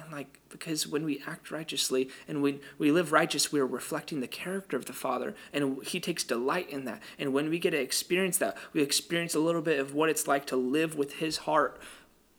and 0.00 0.12
like 0.12 0.40
because 0.48 0.86
when 0.86 1.04
we 1.04 1.22
act 1.26 1.50
righteously 1.50 2.08
and 2.28 2.42
when 2.42 2.60
we 2.78 2.90
live 2.90 3.12
righteous 3.12 3.52
we 3.52 3.60
are 3.60 3.66
reflecting 3.66 4.20
the 4.20 4.26
character 4.26 4.76
of 4.76 4.86
the 4.86 4.92
father. 4.92 5.34
And 5.52 5.84
he 5.84 6.00
takes 6.00 6.24
delight 6.24 6.70
in 6.70 6.84
that. 6.84 7.02
And 7.18 7.32
when 7.32 7.48
we 7.50 7.58
get 7.58 7.70
to 7.70 7.80
experience 7.80 8.38
that 8.38 8.56
we 8.72 8.82
experience 8.82 9.34
a 9.34 9.40
little 9.40 9.62
bit 9.62 9.78
of 9.78 9.94
what 9.94 10.08
it's 10.08 10.28
like 10.28 10.46
to 10.46 10.56
live 10.56 10.96
with 10.96 11.14
his 11.14 11.38
heart 11.38 11.80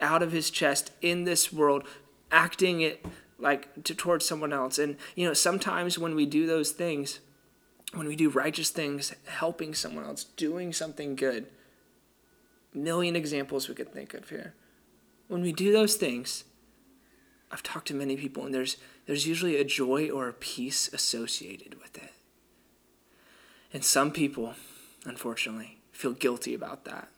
out 0.01 0.21
of 0.21 0.31
his 0.31 0.49
chest 0.49 0.91
in 1.01 1.23
this 1.23 1.51
world 1.53 1.83
acting 2.31 2.81
it 2.81 3.05
like 3.37 3.83
to, 3.83 3.93
towards 3.93 4.25
someone 4.25 4.53
else. 4.53 4.77
And 4.77 4.97
you 5.15 5.27
know 5.27 5.33
sometimes 5.33 5.97
when 5.99 6.15
we 6.15 6.25
do 6.25 6.47
those 6.47 6.71
things 6.71 7.19
when 7.93 8.07
we 8.07 8.15
do 8.15 8.29
righteous 8.29 8.71
things 8.71 9.13
helping 9.25 9.73
someone 9.73 10.03
else 10.03 10.23
doing 10.23 10.73
something 10.73 11.15
good 11.15 11.47
million 12.73 13.15
examples 13.15 13.69
we 13.69 13.75
could 13.75 13.91
think 13.91 14.13
of 14.13 14.29
here. 14.29 14.53
When 15.27 15.41
we 15.41 15.53
do 15.53 15.71
those 15.71 15.95
things 15.95 16.43
I've 17.51 17.63
talked 17.63 17.87
to 17.87 17.93
many 17.93 18.17
people, 18.17 18.45
and 18.45 18.53
there's 18.53 18.77
there's 19.05 19.27
usually 19.27 19.57
a 19.57 19.63
joy 19.63 20.09
or 20.09 20.27
a 20.27 20.33
peace 20.33 20.89
associated 20.91 21.79
with 21.81 21.97
it. 21.97 22.13
And 23.73 23.83
some 23.83 24.11
people, 24.11 24.53
unfortunately, 25.05 25.79
feel 25.91 26.13
guilty 26.13 26.53
about 26.53 26.85
that. 26.85 27.09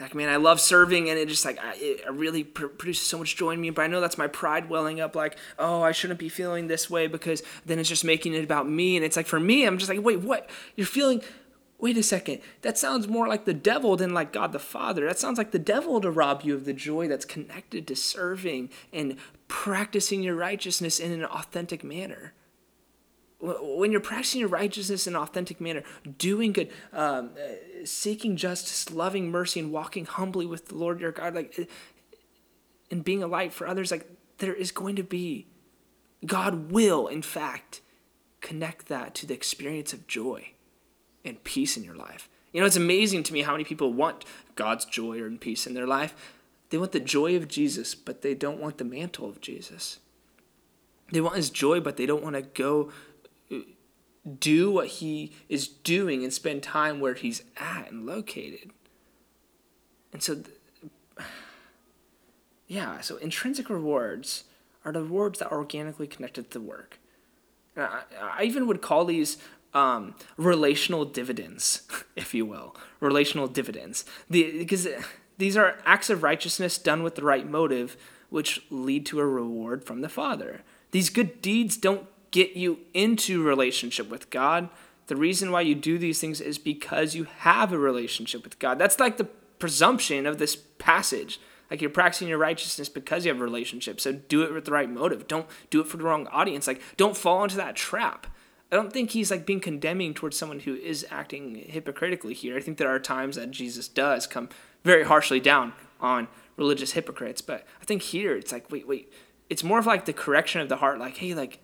Like, 0.00 0.14
man, 0.14 0.30
I 0.30 0.36
love 0.36 0.60
serving, 0.60 1.10
and 1.10 1.18
it 1.18 1.28
just 1.28 1.44
like 1.44 1.58
I, 1.58 1.74
it 1.76 2.10
really 2.10 2.42
pr- 2.42 2.66
produces 2.66 3.06
so 3.06 3.18
much 3.18 3.36
joy 3.36 3.50
in 3.50 3.60
me. 3.60 3.70
But 3.70 3.82
I 3.82 3.86
know 3.86 4.00
that's 4.00 4.16
my 4.16 4.28
pride 4.28 4.70
welling 4.70 5.00
up. 5.00 5.14
Like, 5.14 5.36
oh, 5.58 5.82
I 5.82 5.92
shouldn't 5.92 6.18
be 6.18 6.30
feeling 6.30 6.68
this 6.68 6.88
way 6.88 7.06
because 7.06 7.42
then 7.66 7.78
it's 7.78 7.88
just 7.88 8.04
making 8.04 8.32
it 8.34 8.42
about 8.42 8.68
me. 8.68 8.96
And 8.96 9.04
it's 9.04 9.16
like 9.16 9.26
for 9.26 9.38
me, 9.38 9.66
I'm 9.66 9.76
just 9.76 9.90
like, 9.90 10.02
wait, 10.02 10.20
what? 10.20 10.48
You're 10.74 10.86
feeling 10.86 11.22
wait 11.80 11.96
a 11.96 12.02
second, 12.02 12.40
that 12.62 12.78
sounds 12.78 13.08
more 13.08 13.26
like 13.26 13.44
the 13.44 13.54
devil 13.54 13.96
than 13.96 14.12
like 14.12 14.32
God 14.32 14.52
the 14.52 14.58
Father. 14.58 15.06
That 15.06 15.18
sounds 15.18 15.38
like 15.38 15.50
the 15.50 15.58
devil 15.58 16.00
to 16.00 16.10
rob 16.10 16.42
you 16.42 16.54
of 16.54 16.64
the 16.64 16.72
joy 16.72 17.08
that's 17.08 17.24
connected 17.24 17.86
to 17.88 17.96
serving 17.96 18.70
and 18.92 19.16
practicing 19.48 20.22
your 20.22 20.36
righteousness 20.36 21.00
in 21.00 21.12
an 21.12 21.24
authentic 21.24 21.82
manner. 21.82 22.34
When 23.40 23.90
you're 23.90 24.02
practicing 24.02 24.40
your 24.40 24.50
righteousness 24.50 25.06
in 25.06 25.14
an 25.14 25.22
authentic 25.22 25.60
manner, 25.60 25.82
doing 26.18 26.52
good, 26.52 26.70
um, 26.92 27.30
uh, 27.36 27.84
seeking 27.86 28.36
justice, 28.36 28.90
loving 28.90 29.30
mercy, 29.30 29.60
and 29.60 29.72
walking 29.72 30.04
humbly 30.04 30.44
with 30.44 30.68
the 30.68 30.74
Lord 30.74 31.00
your 31.00 31.12
God, 31.12 31.34
like, 31.34 31.54
uh, 31.58 31.64
and 32.90 33.02
being 33.02 33.22
a 33.22 33.26
light 33.26 33.54
for 33.54 33.66
others, 33.66 33.90
like, 33.90 34.06
there 34.38 34.52
is 34.52 34.72
going 34.72 34.96
to 34.96 35.02
be, 35.02 35.46
God 36.26 36.70
will, 36.70 37.06
in 37.06 37.22
fact, 37.22 37.80
connect 38.42 38.88
that 38.88 39.14
to 39.14 39.26
the 39.26 39.34
experience 39.34 39.94
of 39.94 40.06
joy 40.06 40.52
and 41.24 41.42
peace 41.44 41.76
in 41.76 41.84
your 41.84 41.94
life. 41.94 42.28
You 42.52 42.60
know, 42.60 42.66
it's 42.66 42.76
amazing 42.76 43.22
to 43.24 43.32
me 43.32 43.42
how 43.42 43.52
many 43.52 43.64
people 43.64 43.92
want 43.92 44.24
God's 44.56 44.84
joy 44.84 45.20
or 45.20 45.30
peace 45.30 45.66
in 45.66 45.74
their 45.74 45.86
life. 45.86 46.14
They 46.70 46.78
want 46.78 46.92
the 46.92 47.00
joy 47.00 47.36
of 47.36 47.48
Jesus, 47.48 47.94
but 47.94 48.22
they 48.22 48.34
don't 48.34 48.60
want 48.60 48.78
the 48.78 48.84
mantle 48.84 49.28
of 49.28 49.40
Jesus. 49.40 49.98
They 51.12 51.20
want 51.20 51.36
his 51.36 51.50
joy, 51.50 51.80
but 51.80 51.96
they 51.96 52.06
don't 52.06 52.22
want 52.22 52.36
to 52.36 52.42
go 52.42 52.90
uh, 53.52 53.58
do 54.38 54.70
what 54.70 54.86
he 54.86 55.32
is 55.48 55.66
doing 55.68 56.22
and 56.22 56.32
spend 56.32 56.62
time 56.62 57.00
where 57.00 57.14
he's 57.14 57.42
at 57.56 57.90
and 57.90 58.06
located. 58.06 58.70
And 60.12 60.22
so, 60.22 60.42
yeah, 62.66 63.00
so 63.00 63.16
intrinsic 63.16 63.68
rewards 63.68 64.44
are 64.84 64.92
the 64.92 65.02
rewards 65.02 65.40
that 65.40 65.50
are 65.50 65.58
organically 65.58 66.06
connected 66.06 66.50
to 66.50 66.58
the 66.58 66.64
work. 66.64 66.98
I, 67.76 68.02
I 68.20 68.42
even 68.44 68.66
would 68.66 68.82
call 68.82 69.04
these 69.04 69.38
um, 69.74 70.14
relational 70.36 71.04
dividends, 71.04 71.82
if 72.16 72.34
you 72.34 72.46
will, 72.46 72.76
relational 73.00 73.46
dividends. 73.46 74.04
The, 74.28 74.58
because 74.58 74.88
these 75.38 75.56
are 75.56 75.78
acts 75.84 76.10
of 76.10 76.22
righteousness 76.22 76.78
done 76.78 77.02
with 77.02 77.14
the 77.14 77.24
right 77.24 77.48
motive, 77.48 77.96
which 78.28 78.62
lead 78.70 79.06
to 79.06 79.20
a 79.20 79.26
reward 79.26 79.84
from 79.84 80.00
the 80.00 80.08
Father. 80.08 80.62
These 80.90 81.10
good 81.10 81.40
deeds 81.40 81.76
don't 81.76 82.06
get 82.30 82.56
you 82.56 82.80
into 82.94 83.42
relationship 83.42 84.08
with 84.08 84.30
God. 84.30 84.68
The 85.06 85.16
reason 85.16 85.50
why 85.50 85.62
you 85.62 85.74
do 85.74 85.98
these 85.98 86.20
things 86.20 86.40
is 86.40 86.58
because 86.58 87.14
you 87.14 87.24
have 87.38 87.72
a 87.72 87.78
relationship 87.78 88.44
with 88.44 88.58
God. 88.58 88.78
That's 88.78 89.00
like 89.00 89.16
the 89.16 89.28
presumption 89.58 90.26
of 90.26 90.38
this 90.38 90.56
passage. 90.56 91.40
Like 91.70 91.80
you're 91.80 91.90
practicing 91.90 92.28
your 92.28 92.38
righteousness 92.38 92.88
because 92.88 93.24
you 93.24 93.32
have 93.32 93.40
a 93.40 93.44
relationship. 93.44 94.00
So 94.00 94.12
do 94.12 94.42
it 94.42 94.52
with 94.52 94.64
the 94.64 94.72
right 94.72 94.90
motive. 94.90 95.28
Don't 95.28 95.46
do 95.70 95.80
it 95.80 95.86
for 95.86 95.96
the 95.96 96.04
wrong 96.04 96.26
audience. 96.28 96.66
Like 96.66 96.82
don't 96.96 97.16
fall 97.16 97.42
into 97.44 97.56
that 97.56 97.76
trap. 97.76 98.26
I 98.72 98.76
don't 98.76 98.92
think 98.92 99.10
he's 99.10 99.30
like 99.30 99.46
being 99.46 99.60
condemning 99.60 100.14
towards 100.14 100.38
someone 100.38 100.60
who 100.60 100.76
is 100.76 101.04
acting 101.10 101.56
hypocritically 101.56 102.34
here. 102.34 102.56
I 102.56 102.60
think 102.60 102.78
there 102.78 102.94
are 102.94 103.00
times 103.00 103.36
that 103.36 103.50
Jesus 103.50 103.88
does 103.88 104.26
come 104.26 104.48
very 104.84 105.04
harshly 105.04 105.40
down 105.40 105.72
on 106.00 106.28
religious 106.56 106.92
hypocrites, 106.92 107.40
but 107.40 107.66
I 107.82 107.84
think 107.84 108.02
here 108.02 108.36
it's 108.36 108.52
like, 108.52 108.70
wait, 108.70 108.86
wait, 108.86 109.12
it's 109.48 109.64
more 109.64 109.80
of 109.80 109.86
like 109.86 110.04
the 110.04 110.12
correction 110.12 110.60
of 110.60 110.68
the 110.68 110.76
heart, 110.76 111.00
like, 111.00 111.16
hey, 111.16 111.34
like, 111.34 111.58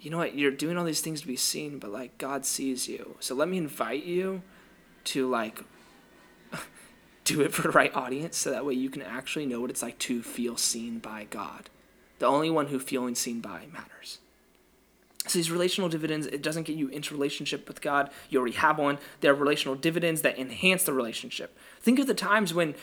you 0.00 0.10
know 0.10 0.18
what, 0.18 0.34
you're 0.34 0.50
doing 0.50 0.76
all 0.76 0.84
these 0.84 1.00
things 1.00 1.20
to 1.20 1.26
be 1.26 1.36
seen, 1.36 1.78
but 1.78 1.90
like 1.90 2.18
God 2.18 2.44
sees 2.44 2.88
you. 2.88 3.16
So 3.20 3.34
let 3.34 3.48
me 3.48 3.58
invite 3.58 4.04
you 4.04 4.42
to 5.04 5.28
like 5.28 5.62
do 7.24 7.40
it 7.42 7.52
for 7.52 7.62
the 7.62 7.70
right 7.70 7.94
audience 7.94 8.36
so 8.36 8.50
that 8.50 8.66
way 8.66 8.74
you 8.74 8.90
can 8.90 9.02
actually 9.02 9.46
know 9.46 9.60
what 9.60 9.70
it's 9.70 9.82
like 9.82 9.98
to 10.00 10.22
feel 10.22 10.56
seen 10.56 10.98
by 10.98 11.26
God. 11.30 11.70
The 12.18 12.26
only 12.26 12.50
one 12.50 12.66
who 12.66 12.80
feeling 12.80 13.14
seen 13.14 13.40
by 13.40 13.66
matters. 13.72 14.18
So 15.28 15.38
these 15.38 15.50
relational 15.50 15.88
dividends, 15.88 16.26
it 16.26 16.42
doesn't 16.42 16.64
get 16.64 16.76
you 16.76 16.88
into 16.88 17.14
relationship 17.14 17.68
with 17.68 17.80
God. 17.80 18.10
You 18.30 18.38
already 18.38 18.56
have 18.56 18.78
one. 18.78 18.98
They're 19.20 19.34
relational 19.34 19.74
dividends 19.74 20.22
that 20.22 20.38
enhance 20.38 20.84
the 20.84 20.92
relationship. 20.92 21.56
Think 21.80 21.98
of 21.98 22.06
the 22.06 22.14
times 22.14 22.54
when 22.54 22.74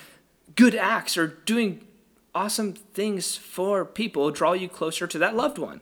good 0.55 0.75
acts 0.75 1.17
or 1.17 1.27
doing 1.27 1.87
awesome 2.33 2.73
things 2.73 3.35
for 3.35 3.85
people 3.85 4.29
draw 4.29 4.53
you 4.53 4.69
closer 4.69 5.07
to 5.07 5.17
that 5.17 5.35
loved 5.35 5.57
one. 5.57 5.81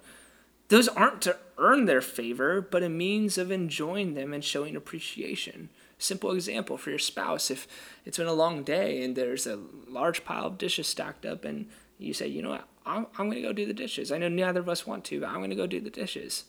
Those 0.70 0.88
aren't 0.88 1.22
to 1.24 1.38
earn 1.58 1.86
their 1.86 2.02
favor, 2.02 2.62
but 2.62 2.84
a 2.84 2.90
means 2.90 3.38
of 3.38 3.52
enjoying 3.52 4.14
them 4.14 4.34
and 4.34 4.44
showing 4.44 4.76
appreciation. 4.76 5.70
Simple 5.98 6.32
example 6.32 6.78
for 6.78 6.90
your 6.90 7.00
spouse 7.00 7.52
if 7.52 7.68
it's 8.06 8.18
been 8.18 8.28
a 8.28 8.34
long 8.34 8.64
day 8.64 9.04
and 9.04 9.16
there's 9.16 9.46
a 9.46 9.60
large 9.88 10.24
pile 10.24 10.46
of 10.46 10.58
dishes 10.58 10.88
stacked 10.88 11.26
up 11.26 11.46
and 11.46 11.68
You 12.00 12.14
say, 12.14 12.28
you 12.28 12.42
know 12.42 12.50
what, 12.50 12.68
I'm, 12.86 13.08
I'm 13.18 13.30
going 13.30 13.42
to 13.42 13.48
go 13.48 13.54
do 13.54 13.66
the 13.66 13.74
dishes. 13.74 14.12
I 14.12 14.18
know 14.18 14.30
neither 14.30 14.60
of 14.60 14.70
us 14.70 14.86
want 14.88 15.06
to, 15.06 15.22
but 15.22 15.30
I'm 15.30 15.38
going 15.38 15.50
to 15.52 15.56
go 15.56 15.68
do 15.68 15.80
the 15.80 15.90
dishes. 15.90 16.46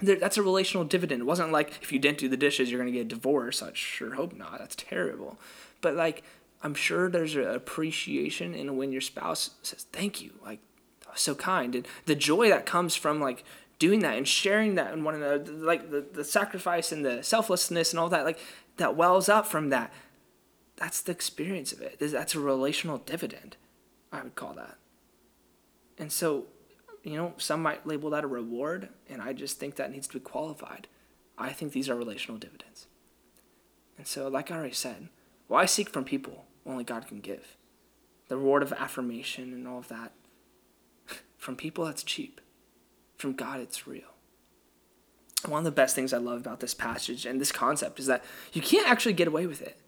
That's 0.00 0.36
a 0.36 0.42
relational 0.42 0.84
dividend. 0.84 1.22
It 1.22 1.24
wasn't 1.24 1.52
like 1.52 1.82
if 1.82 1.90
you 1.90 1.98
didn't 1.98 2.18
do 2.18 2.28
the 2.28 2.36
dishes, 2.36 2.70
you're 2.70 2.80
going 2.80 2.92
to 2.92 2.98
get 2.98 3.06
a 3.06 3.08
divorce. 3.08 3.62
I 3.62 3.70
sure 3.72 4.14
hope 4.14 4.34
not. 4.34 4.58
That's 4.58 4.76
terrible. 4.76 5.38
But 5.80 5.94
like, 5.94 6.22
I'm 6.62 6.74
sure 6.74 7.08
there's 7.08 7.34
an 7.34 7.46
appreciation 7.46 8.54
in 8.54 8.76
when 8.76 8.92
your 8.92 9.00
spouse 9.00 9.50
says, 9.62 9.86
thank 9.92 10.20
you. 10.20 10.32
Like, 10.44 10.60
so 11.14 11.34
kind. 11.34 11.74
And 11.74 11.88
the 12.04 12.14
joy 12.14 12.48
that 12.48 12.66
comes 12.66 12.94
from 12.94 13.20
like 13.20 13.44
doing 13.78 14.00
that 14.00 14.16
and 14.16 14.26
sharing 14.26 14.74
that 14.76 14.92
in 14.92 15.04
one 15.04 15.14
another, 15.14 15.38
like 15.50 15.90
the, 15.90 16.04
the 16.12 16.24
sacrifice 16.24 16.92
and 16.92 17.04
the 17.04 17.22
selflessness 17.22 17.92
and 17.92 18.00
all 18.00 18.08
that, 18.08 18.24
like 18.24 18.38
that 18.76 18.96
wells 18.96 19.28
up 19.28 19.46
from 19.46 19.70
that. 19.70 19.92
That's 20.76 21.00
the 21.00 21.12
experience 21.12 21.72
of 21.72 21.80
it. 21.80 21.98
That's 21.98 22.34
a 22.34 22.40
relational 22.40 22.98
dividend, 22.98 23.56
I 24.12 24.22
would 24.22 24.34
call 24.34 24.52
that. 24.54 24.76
And 25.98 26.12
so, 26.12 26.44
you 27.06 27.14
know, 27.14 27.34
some 27.38 27.62
might 27.62 27.86
label 27.86 28.10
that 28.10 28.24
a 28.24 28.26
reward, 28.26 28.88
and 29.08 29.22
I 29.22 29.32
just 29.32 29.60
think 29.60 29.76
that 29.76 29.92
needs 29.92 30.08
to 30.08 30.14
be 30.14 30.20
qualified. 30.20 30.88
I 31.38 31.52
think 31.52 31.70
these 31.70 31.88
are 31.88 31.94
relational 31.94 32.36
dividends. 32.36 32.88
And 33.96 34.08
so, 34.08 34.26
like 34.26 34.50
I 34.50 34.56
already 34.56 34.74
said, 34.74 35.08
why 35.46 35.66
seek 35.66 35.88
from 35.88 36.02
people, 36.02 36.46
only 36.66 36.82
God 36.82 37.06
can 37.06 37.20
give. 37.20 37.56
The 38.26 38.36
reward 38.36 38.64
of 38.64 38.72
affirmation 38.72 39.52
and 39.52 39.68
all 39.68 39.78
of 39.78 39.86
that. 39.86 40.14
From 41.38 41.54
people, 41.54 41.84
that's 41.84 42.02
cheap. 42.02 42.40
From 43.16 43.34
God, 43.34 43.60
it's 43.60 43.86
real. 43.86 44.14
One 45.46 45.58
of 45.58 45.64
the 45.64 45.70
best 45.70 45.94
things 45.94 46.12
I 46.12 46.18
love 46.18 46.40
about 46.40 46.58
this 46.58 46.74
passage 46.74 47.24
and 47.24 47.40
this 47.40 47.52
concept 47.52 48.00
is 48.00 48.06
that 48.06 48.24
you 48.52 48.60
can't 48.60 48.88
actually 48.88 49.12
get 49.12 49.28
away 49.28 49.46
with 49.46 49.62
it. 49.62 49.78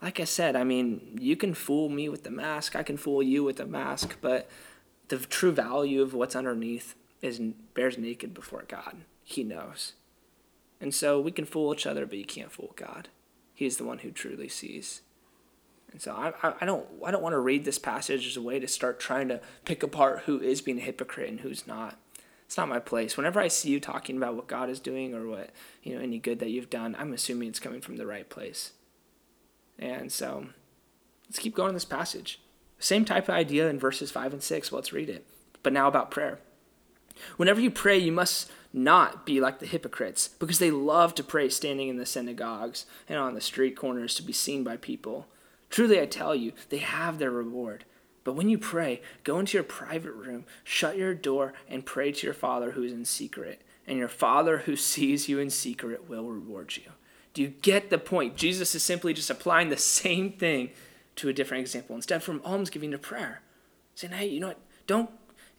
Like 0.00 0.20
I 0.20 0.24
said, 0.24 0.54
I 0.54 0.62
mean, 0.62 1.18
you 1.20 1.34
can 1.34 1.54
fool 1.54 1.88
me 1.88 2.08
with 2.08 2.22
the 2.22 2.30
mask, 2.30 2.76
I 2.76 2.84
can 2.84 2.96
fool 2.96 3.20
you 3.20 3.42
with 3.42 3.56
the 3.56 3.66
mask, 3.66 4.18
but 4.20 4.48
the 5.16 5.26
true 5.26 5.52
value 5.52 6.02
of 6.02 6.14
what's 6.14 6.36
underneath 6.36 6.94
is 7.20 7.38
bears 7.74 7.98
naked 7.98 8.34
before 8.34 8.64
God. 8.66 8.98
He 9.22 9.44
knows. 9.44 9.92
And 10.80 10.92
so 10.92 11.20
we 11.20 11.30
can 11.30 11.44
fool 11.44 11.72
each 11.72 11.86
other, 11.86 12.06
but 12.06 12.18
you 12.18 12.24
can't 12.24 12.50
fool 12.50 12.72
God. 12.76 13.08
He 13.54 13.66
is 13.66 13.76
the 13.76 13.84
one 13.84 13.98
who 13.98 14.10
truly 14.10 14.48
sees. 14.48 15.02
And 15.92 16.00
so 16.00 16.12
I, 16.12 16.54
I 16.60 16.64
don't 16.64 16.86
I 17.04 17.10
don't 17.10 17.22
want 17.22 17.34
to 17.34 17.38
read 17.38 17.64
this 17.64 17.78
passage 17.78 18.26
as 18.26 18.36
a 18.36 18.42
way 18.42 18.58
to 18.58 18.66
start 18.66 18.98
trying 18.98 19.28
to 19.28 19.40
pick 19.64 19.82
apart 19.82 20.22
who 20.24 20.40
is 20.40 20.62
being 20.62 20.78
a 20.78 20.82
hypocrite 20.82 21.28
and 21.28 21.40
who's 21.40 21.66
not. 21.66 21.98
It's 22.46 22.56
not 22.56 22.68
my 22.68 22.80
place. 22.80 23.16
Whenever 23.16 23.40
I 23.40 23.48
see 23.48 23.70
you 23.70 23.78
talking 23.78 24.16
about 24.16 24.34
what 24.34 24.46
God 24.46 24.68
is 24.68 24.80
doing 24.80 25.14
or 25.14 25.26
what 25.26 25.50
you 25.82 25.94
know 25.94 26.02
any 26.02 26.18
good 26.18 26.38
that 26.40 26.50
you've 26.50 26.70
done, 26.70 26.96
I'm 26.98 27.12
assuming 27.12 27.48
it's 27.48 27.60
coming 27.60 27.80
from 27.80 27.96
the 27.96 28.06
right 28.06 28.28
place. 28.28 28.72
And 29.78 30.10
so 30.10 30.46
let's 31.28 31.38
keep 31.38 31.54
going 31.54 31.68
in 31.68 31.74
this 31.74 31.84
passage. 31.84 32.40
Same 32.82 33.04
type 33.04 33.28
of 33.28 33.34
idea 33.34 33.68
in 33.68 33.78
verses 33.78 34.10
five 34.10 34.32
and 34.32 34.42
six. 34.42 34.72
let's 34.72 34.92
read 34.92 35.08
it. 35.08 35.24
But 35.62 35.72
now 35.72 35.86
about 35.86 36.10
prayer. 36.10 36.40
Whenever 37.36 37.60
you 37.60 37.70
pray, 37.70 37.96
you 37.96 38.10
must 38.10 38.50
not 38.72 39.24
be 39.24 39.40
like 39.40 39.60
the 39.60 39.66
hypocrites, 39.66 40.28
because 40.40 40.58
they 40.58 40.72
love 40.72 41.14
to 41.14 41.22
pray 41.22 41.48
standing 41.48 41.88
in 41.88 41.96
the 41.96 42.06
synagogues 42.06 42.86
and 43.08 43.20
on 43.20 43.34
the 43.34 43.40
street 43.40 43.76
corners 43.76 44.14
to 44.16 44.22
be 44.22 44.32
seen 44.32 44.64
by 44.64 44.76
people. 44.76 45.28
Truly, 45.70 46.00
I 46.00 46.06
tell 46.06 46.34
you, 46.34 46.52
they 46.70 46.78
have 46.78 47.18
their 47.18 47.30
reward. 47.30 47.84
But 48.24 48.32
when 48.32 48.48
you 48.48 48.58
pray, 48.58 49.00
go 49.22 49.38
into 49.38 49.56
your 49.56 49.64
private 49.64 50.12
room, 50.12 50.44
shut 50.64 50.96
your 50.96 51.14
door, 51.14 51.52
and 51.68 51.86
pray 51.86 52.10
to 52.10 52.26
your 52.26 52.34
Father 52.34 52.72
who 52.72 52.82
is 52.82 52.92
in 52.92 53.04
secret. 53.04 53.62
And 53.86 53.96
your 53.96 54.08
Father 54.08 54.58
who 54.58 54.74
sees 54.74 55.28
you 55.28 55.38
in 55.38 55.50
secret 55.50 56.08
will 56.08 56.24
reward 56.24 56.76
you. 56.76 56.90
Do 57.32 57.42
you 57.42 57.48
get 57.48 57.90
the 57.90 57.98
point? 57.98 58.36
Jesus 58.36 58.74
is 58.74 58.82
simply 58.82 59.12
just 59.14 59.30
applying 59.30 59.68
the 59.68 59.76
same 59.76 60.32
thing 60.32 60.70
to 61.16 61.28
a 61.28 61.32
different 61.32 61.62
example. 61.62 61.96
Instead, 61.96 62.22
from 62.22 62.40
almsgiving 62.44 62.90
to 62.92 62.98
prayer, 62.98 63.42
saying, 63.94 64.12
hey, 64.12 64.26
you 64.26 64.40
know 64.40 64.48
what? 64.48 64.60
Don't. 64.86 65.10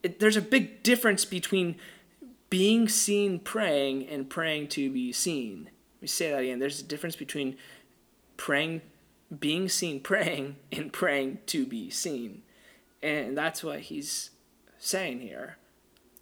It, 0.02 0.20
there's 0.20 0.38
a 0.38 0.42
big 0.42 0.84
difference 0.84 1.26
between 1.26 1.76
being 2.50 2.88
seen 2.88 3.40
praying 3.40 4.08
and 4.08 4.30
praying 4.30 4.68
to 4.70 4.92
be 4.92 5.12
seen. 5.12 5.70
Let 5.96 6.02
me 6.02 6.08
say 6.08 6.32
that 6.32 6.42
again. 6.42 6.60
There's 6.60 6.82
a 6.82 6.84
difference 6.84 7.16
between 7.16 7.58
praying 8.38 8.82
being 9.40 9.70
seen 9.70 10.00
praying 10.00 10.58
and 10.72 10.92
praying 10.92 11.40
to 11.48 11.66
be 11.66 11.90
seen. 11.90 12.44
And 13.02 13.38
that's 13.38 13.64
what 13.64 13.82
he's 13.82 14.30
saying 14.78 15.22
here. 15.22 15.58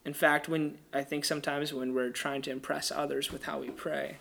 In 0.04 0.14
fact, 0.14 0.50
when 0.50 0.80
I 0.94 1.04
think 1.04 1.26
sometimes 1.26 1.74
when 1.74 1.94
we're 1.94 2.10
trying 2.10 2.42
to 2.44 2.52
impress 2.52 2.92
others 2.92 3.32
with 3.32 3.44
how 3.44 3.60
we 3.60 3.70
pray, 3.70 4.18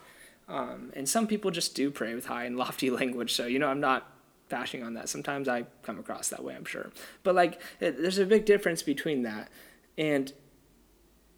um, 0.46 0.92
and 0.94 1.08
some 1.08 1.26
people 1.26 1.50
just 1.50 1.74
do 1.74 1.90
pray 1.90 2.14
with 2.14 2.26
high 2.26 2.44
and 2.44 2.56
lofty 2.56 2.90
language, 3.00 3.32
so 3.32 3.46
you 3.46 3.58
know 3.58 3.68
I'm 3.68 3.80
not 3.80 4.12
bashing 4.50 4.82
on 4.82 4.94
that. 4.94 5.08
Sometimes 5.08 5.48
I 5.48 5.64
come 5.82 5.98
across 5.98 6.28
that 6.28 6.44
way, 6.44 6.54
I'm 6.54 6.66
sure. 6.66 6.90
But 7.22 7.34
like, 7.34 7.60
eh, 7.80 7.92
there's 7.96 8.18
a 8.18 8.26
big 8.26 8.44
difference 8.44 8.82
between 8.82 9.22
that 9.22 9.48
and 9.96 10.32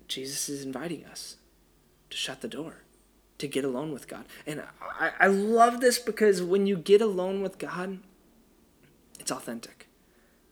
Jesus 0.09 0.49
is 0.49 0.65
inviting 0.65 1.05
us 1.05 1.37
to 2.11 2.17
shut 2.17 2.41
the 2.41 2.49
door 2.49 2.83
to 3.39 3.49
get 3.49 3.65
alone 3.65 3.93
with 3.93 4.07
God. 4.07 4.25
And 4.47 4.63
I, 4.81 5.11
I 5.19 5.27
love 5.27 5.81
this 5.81 5.99
because 5.99 6.43
when 6.43 6.67
you 6.67 6.77
get 6.77 7.01
alone 7.01 7.43
with 7.43 7.59
God, 7.59 7.99
it's 9.19 9.33
authentic. 9.33 9.89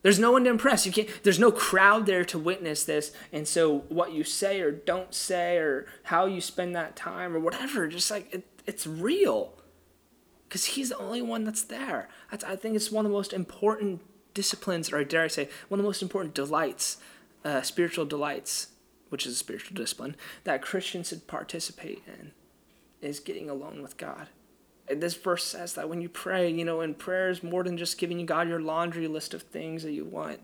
There's 0.03 0.18
no 0.18 0.33
one 0.33 0.44
to 0.44 0.51
impress. 0.51 0.87
You 0.87 0.92
can't. 0.92 1.09
There's 1.23 1.38
no 1.38 1.53
crowd 1.53 2.07
there 2.07 2.25
to 2.25 2.38
witness 2.38 2.85
this, 2.85 3.12
and 3.33 3.46
so 3.46 3.81
what 3.90 4.12
you 4.12 4.25
say 4.25 4.62
or 4.62 4.70
don't 4.70 5.12
say, 5.14 5.59
or 5.59 5.87
how 6.05 6.25
you 6.25 6.40
spend 6.40 6.75
that 6.75 6.96
time, 6.96 7.37
or 7.37 7.38
whatever, 7.38 7.87
just 7.87 8.11
like 8.11 8.35
it, 8.35 8.46
it's 8.66 8.87
real, 8.87 9.53
because 10.51 10.65
He's 10.65 10.89
the 10.89 10.99
only 10.99 11.23
one 11.23 11.45
that's 11.45 11.63
there. 11.63 12.09
That's, 12.33 12.43
I 12.43 12.57
think 12.57 12.75
it's 12.75 12.91
one 12.91 13.07
of 13.07 13.13
the 13.13 13.17
most 13.17 13.33
important 13.33 14.03
disciplines, 14.35 14.93
or 14.93 15.03
dare 15.05 15.23
I 15.23 15.29
say, 15.29 15.49
one 15.69 15.79
of 15.79 15.85
the 15.85 15.89
most 15.89 16.03
important 16.03 16.35
delights, 16.35 16.97
uh, 17.45 17.63
spiritual 17.63 18.05
delights, 18.05 18.67
which 19.11 19.27
is 19.27 19.35
a 19.35 19.37
spiritual 19.37 19.77
discipline 19.77 20.17
that 20.43 20.61
Christians 20.61 21.11
should 21.11 21.29
participate 21.29 22.03
in 22.05 22.33
is 23.01 23.21
getting 23.21 23.49
alone 23.49 23.81
with 23.81 23.97
God. 23.97 24.27
And 24.89 25.01
this 25.01 25.15
verse 25.15 25.45
says 25.45 25.75
that 25.75 25.89
when 25.89 26.01
you 26.01 26.09
pray, 26.09 26.51
you 26.51 26.65
know, 26.65 26.81
and 26.81 26.99
prayer 26.99 27.31
is 27.31 27.45
more 27.45 27.63
than 27.63 27.79
just 27.79 27.97
giving 27.97 28.27
God 28.27 28.49
your 28.49 28.61
laundry 28.61 29.07
list 29.07 29.35
of 29.35 29.43
things 29.43 29.85
that 29.85 29.93
you 29.93 30.05
want. 30.05 30.41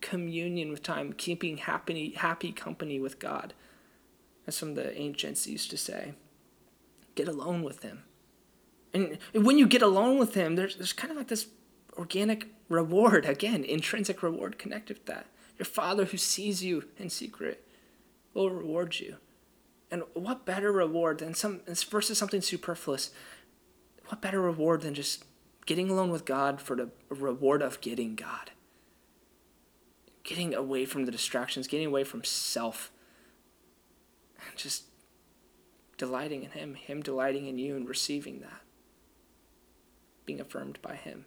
Communion 0.00 0.70
with 0.70 0.84
time, 0.84 1.12
keeping 1.12 1.56
happy, 1.56 2.12
happy 2.12 2.52
company 2.52 3.00
with 3.00 3.18
God. 3.18 3.52
As 4.46 4.54
some 4.54 4.70
of 4.70 4.74
the 4.76 4.96
ancients 4.96 5.48
used 5.48 5.70
to 5.70 5.76
say. 5.76 6.14
Get 7.16 7.26
alone 7.26 7.64
with 7.64 7.82
Him. 7.82 8.04
And 8.96 9.18
when 9.44 9.58
you 9.58 9.66
get 9.66 9.82
alone 9.82 10.18
with 10.18 10.32
Him, 10.34 10.56
there's, 10.56 10.76
there's 10.76 10.94
kind 10.94 11.10
of 11.10 11.18
like 11.18 11.28
this 11.28 11.48
organic 11.98 12.48
reward, 12.70 13.26
again, 13.26 13.62
intrinsic 13.62 14.22
reward 14.22 14.58
connected 14.58 14.96
with 14.96 15.06
that. 15.06 15.26
Your 15.58 15.66
Father 15.66 16.06
who 16.06 16.16
sees 16.16 16.64
you 16.64 16.84
in 16.96 17.10
secret 17.10 17.66
will 18.32 18.50
reward 18.50 18.98
you. 18.98 19.16
And 19.90 20.02
what 20.14 20.46
better 20.46 20.72
reward 20.72 21.18
than 21.18 21.34
some 21.34 21.60
versus 21.66 22.16
something 22.18 22.40
superfluous? 22.40 23.10
What 24.06 24.22
better 24.22 24.40
reward 24.40 24.80
than 24.80 24.94
just 24.94 25.24
getting 25.66 25.90
alone 25.90 26.10
with 26.10 26.24
God 26.24 26.60
for 26.60 26.74
the 26.74 26.88
reward 27.08 27.60
of 27.60 27.80
getting 27.80 28.14
God? 28.14 28.50
Getting 30.22 30.54
away 30.54 30.86
from 30.86 31.04
the 31.04 31.12
distractions, 31.12 31.68
getting 31.68 31.86
away 31.86 32.04
from 32.04 32.24
self, 32.24 32.90
and 34.38 34.56
just 34.56 34.84
delighting 35.98 36.44
in 36.44 36.50
Him, 36.50 36.74
Him 36.74 37.02
delighting 37.02 37.46
in 37.46 37.58
you 37.58 37.76
and 37.76 37.88
receiving 37.88 38.40
that, 38.40 38.62
being 40.26 40.40
affirmed 40.40 40.78
by 40.82 40.96
Him. 40.96 41.24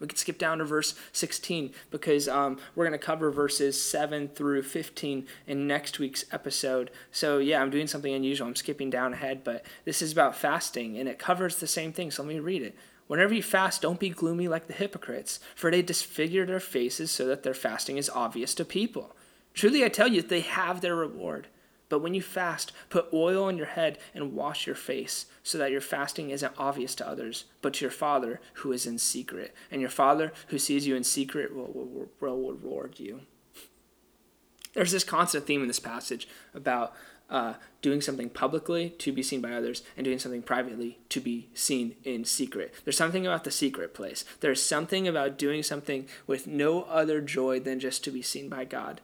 We 0.00 0.06
could 0.06 0.18
skip 0.18 0.38
down 0.38 0.58
to 0.58 0.64
verse 0.64 0.94
16 1.12 1.72
because 1.90 2.28
um, 2.28 2.58
we're 2.74 2.86
going 2.86 2.98
to 2.98 3.04
cover 3.04 3.30
verses 3.30 3.80
7 3.80 4.28
through 4.28 4.62
15 4.62 5.26
in 5.46 5.66
next 5.66 5.98
week's 5.98 6.24
episode. 6.30 6.90
So, 7.10 7.38
yeah, 7.38 7.60
I'm 7.60 7.70
doing 7.70 7.88
something 7.88 8.12
unusual. 8.12 8.46
I'm 8.46 8.54
skipping 8.54 8.90
down 8.90 9.12
ahead, 9.12 9.42
but 9.42 9.64
this 9.84 10.00
is 10.00 10.12
about 10.12 10.36
fasting 10.36 10.96
and 10.98 11.08
it 11.08 11.18
covers 11.18 11.56
the 11.56 11.66
same 11.66 11.92
thing. 11.92 12.10
So, 12.10 12.22
let 12.22 12.28
me 12.28 12.38
read 12.38 12.62
it. 12.62 12.76
Whenever 13.08 13.34
you 13.34 13.42
fast, 13.42 13.82
don't 13.82 13.98
be 13.98 14.10
gloomy 14.10 14.48
like 14.48 14.66
the 14.66 14.74
hypocrites, 14.74 15.40
for 15.54 15.70
they 15.70 15.82
disfigure 15.82 16.44
their 16.44 16.60
faces 16.60 17.10
so 17.10 17.26
that 17.26 17.42
their 17.42 17.54
fasting 17.54 17.96
is 17.96 18.10
obvious 18.10 18.54
to 18.54 18.64
people. 18.64 19.16
Truly, 19.54 19.82
I 19.82 19.88
tell 19.88 20.08
you, 20.08 20.20
they 20.22 20.42
have 20.42 20.82
their 20.82 20.94
reward. 20.94 21.48
But 21.88 22.00
when 22.00 22.14
you 22.14 22.22
fast, 22.22 22.72
put 22.90 23.12
oil 23.12 23.44
on 23.44 23.56
your 23.56 23.66
head 23.66 23.98
and 24.14 24.34
wash 24.34 24.66
your 24.66 24.76
face, 24.76 25.26
so 25.42 25.56
that 25.58 25.70
your 25.70 25.80
fasting 25.80 26.30
isn't 26.30 26.52
obvious 26.58 26.94
to 26.96 27.08
others, 27.08 27.44
but 27.62 27.74
to 27.74 27.84
your 27.84 27.90
Father 27.90 28.40
who 28.54 28.72
is 28.72 28.86
in 28.86 28.98
secret. 28.98 29.54
And 29.70 29.80
your 29.80 29.90
Father 29.90 30.32
who 30.48 30.58
sees 30.58 30.86
you 30.86 30.96
in 30.96 31.04
secret 31.04 31.54
will, 31.54 31.72
will, 31.72 32.08
will 32.20 32.52
reward 32.52 32.98
you. 32.98 33.20
There's 34.74 34.92
this 34.92 35.04
constant 35.04 35.46
theme 35.46 35.62
in 35.62 35.68
this 35.68 35.80
passage 35.80 36.28
about 36.54 36.94
uh, 37.30 37.54
doing 37.82 38.00
something 38.00 38.30
publicly 38.30 38.90
to 38.90 39.12
be 39.12 39.22
seen 39.22 39.40
by 39.40 39.52
others 39.52 39.82
and 39.96 40.04
doing 40.04 40.18
something 40.18 40.42
privately 40.42 40.98
to 41.08 41.20
be 41.20 41.48
seen 41.54 41.94
in 42.04 42.24
secret. 42.24 42.74
There's 42.84 42.96
something 42.96 43.26
about 43.26 43.44
the 43.44 43.50
secret 43.50 43.94
place. 43.94 44.24
There's 44.40 44.62
something 44.62 45.08
about 45.08 45.38
doing 45.38 45.62
something 45.62 46.06
with 46.26 46.46
no 46.46 46.82
other 46.84 47.20
joy 47.20 47.60
than 47.60 47.80
just 47.80 48.04
to 48.04 48.10
be 48.10 48.22
seen 48.22 48.48
by 48.48 48.64
God 48.64 49.00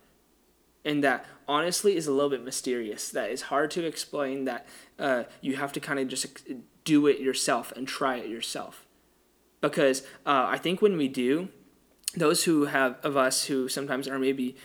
and 0.85 1.03
that 1.03 1.27
honestly 1.49 1.97
is 1.97 2.07
a 2.07 2.12
little 2.12 2.31
bit 2.31 2.44
mysterious. 2.44 3.11
That 3.11 3.31
is 3.31 3.42
hard 3.42 3.70
to 3.73 3.85
explain. 3.85 4.44
That 4.44 4.66
uh, 4.99 5.25
you 5.40 5.57
have 5.57 5.73
to 5.73 5.81
kind 5.81 5.99
of 5.99 6.09
just 6.09 6.27
do 6.85 7.07
it 7.07 7.20
yourself 7.20 7.73
and 7.73 7.88
try 7.88 8.16
it 8.16 8.29
yourself. 8.29 8.87
Because 9.61 10.03
uh, 10.27 10.47
I 10.49 10.59
think 10.59 10.83
when 10.83 10.97
we 10.97 11.09
do, 11.09 11.49
those 12.16 12.44
who 12.44 12.66
have 12.66 12.97
of 13.03 13.16
us 13.16 13.47
who 13.47 13.68
sometimes 13.68 14.07
are 14.07 14.18
maybe 14.18 14.57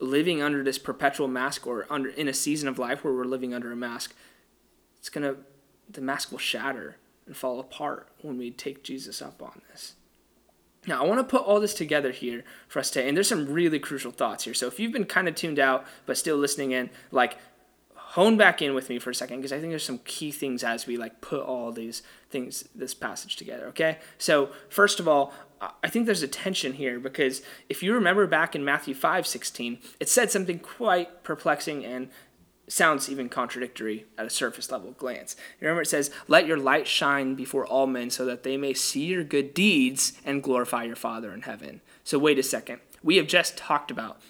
living 0.00 0.42
under 0.42 0.62
this 0.62 0.78
perpetual 0.78 1.28
mask 1.28 1.66
or 1.66 1.86
under 1.88 2.10
in 2.10 2.28
a 2.28 2.34
season 2.34 2.68
of 2.68 2.78
life 2.78 3.04
where 3.04 3.14
we're 3.14 3.24
living 3.24 3.54
under 3.54 3.72
a 3.72 3.76
mask, 3.76 4.14
it's 4.98 5.08
gonna 5.08 5.36
the 5.88 6.00
mask 6.00 6.30
will 6.30 6.38
shatter 6.38 6.96
and 7.26 7.36
fall 7.36 7.58
apart 7.58 8.08
when 8.20 8.36
we 8.36 8.50
take 8.50 8.84
Jesus 8.84 9.22
up 9.22 9.42
on 9.42 9.62
this. 9.70 9.94
Now, 10.86 11.02
I 11.02 11.06
want 11.06 11.20
to 11.20 11.24
put 11.24 11.46
all 11.46 11.60
this 11.60 11.74
together 11.74 12.10
here 12.10 12.44
for 12.68 12.78
us 12.78 12.90
today, 12.90 13.08
and 13.08 13.16
there's 13.16 13.28
some 13.28 13.46
really 13.46 13.78
crucial 13.78 14.12
thoughts 14.12 14.44
here. 14.44 14.54
So, 14.54 14.66
if 14.66 14.78
you've 14.78 14.92
been 14.92 15.06
kind 15.06 15.28
of 15.28 15.34
tuned 15.34 15.58
out 15.58 15.86
but 16.06 16.18
still 16.18 16.36
listening 16.36 16.72
in, 16.72 16.90
like 17.10 17.38
hone 18.14 18.36
back 18.36 18.62
in 18.62 18.74
with 18.74 18.88
me 18.88 18.96
for 19.00 19.10
a 19.10 19.14
second 19.14 19.38
because 19.38 19.52
I 19.52 19.58
think 19.58 19.72
there's 19.72 19.84
some 19.84 19.98
key 20.04 20.30
things 20.30 20.62
as 20.62 20.86
we 20.86 20.96
like 20.96 21.20
put 21.20 21.42
all 21.42 21.72
these 21.72 22.04
things, 22.30 22.68
this 22.72 22.94
passage 22.94 23.34
together. 23.34 23.66
Okay, 23.66 23.98
so 24.18 24.50
first 24.68 25.00
of 25.00 25.08
all, 25.08 25.32
I 25.82 25.88
think 25.88 26.06
there's 26.06 26.22
a 26.22 26.28
tension 26.28 26.74
here 26.74 27.00
because 27.00 27.42
if 27.68 27.82
you 27.82 27.92
remember 27.92 28.28
back 28.28 28.54
in 28.54 28.64
Matthew 28.64 28.94
5 28.94 29.26
16, 29.26 29.78
it 29.98 30.08
said 30.08 30.30
something 30.30 30.60
quite 30.60 31.24
perplexing 31.24 31.84
and 31.84 32.08
sounds 32.68 33.10
even 33.10 33.28
contradictory 33.28 34.06
at 34.16 34.26
a 34.26 34.30
surface 34.30 34.70
level 34.70 34.92
glance. 34.92 35.36
Remember, 35.60 35.82
it 35.82 35.88
says, 35.88 36.10
Let 36.28 36.46
your 36.46 36.56
light 36.56 36.86
shine 36.86 37.34
before 37.34 37.66
all 37.66 37.86
men 37.86 38.10
so 38.10 38.24
that 38.24 38.42
they 38.42 38.56
may 38.56 38.74
see 38.74 39.04
your 39.04 39.24
good 39.24 39.54
deeds 39.54 40.14
and 40.24 40.42
glorify 40.42 40.84
your 40.84 40.96
Father 40.96 41.32
in 41.32 41.42
heaven. 41.42 41.80
So, 42.04 42.18
wait 42.18 42.38
a 42.38 42.42
second. 42.42 42.80
We 43.02 43.16
have 43.16 43.26
just 43.26 43.56
talked 43.56 43.90
about 43.90 44.20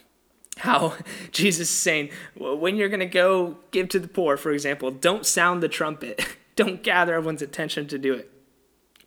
how 0.59 0.94
Jesus 1.33 1.68
is 1.68 1.77
saying, 1.77 2.11
well, 2.37 2.57
when 2.57 2.77
you're 2.77 2.88
going 2.88 3.01
to 3.01 3.07
go 3.07 3.59
give 3.70 3.88
to 3.90 3.99
the 3.99 4.09
poor, 4.09 4.37
for 4.37 4.53
example, 4.53 4.90
don't 4.90 5.27
sound 5.27 5.62
the 5.62 5.68
trumpet, 5.68 6.37
don't 6.57 6.83
gather 6.83 7.14
everyone's 7.14 7.42
attention 7.42 7.87
to 7.88 7.99
do 7.99 8.14
it. 8.14 8.31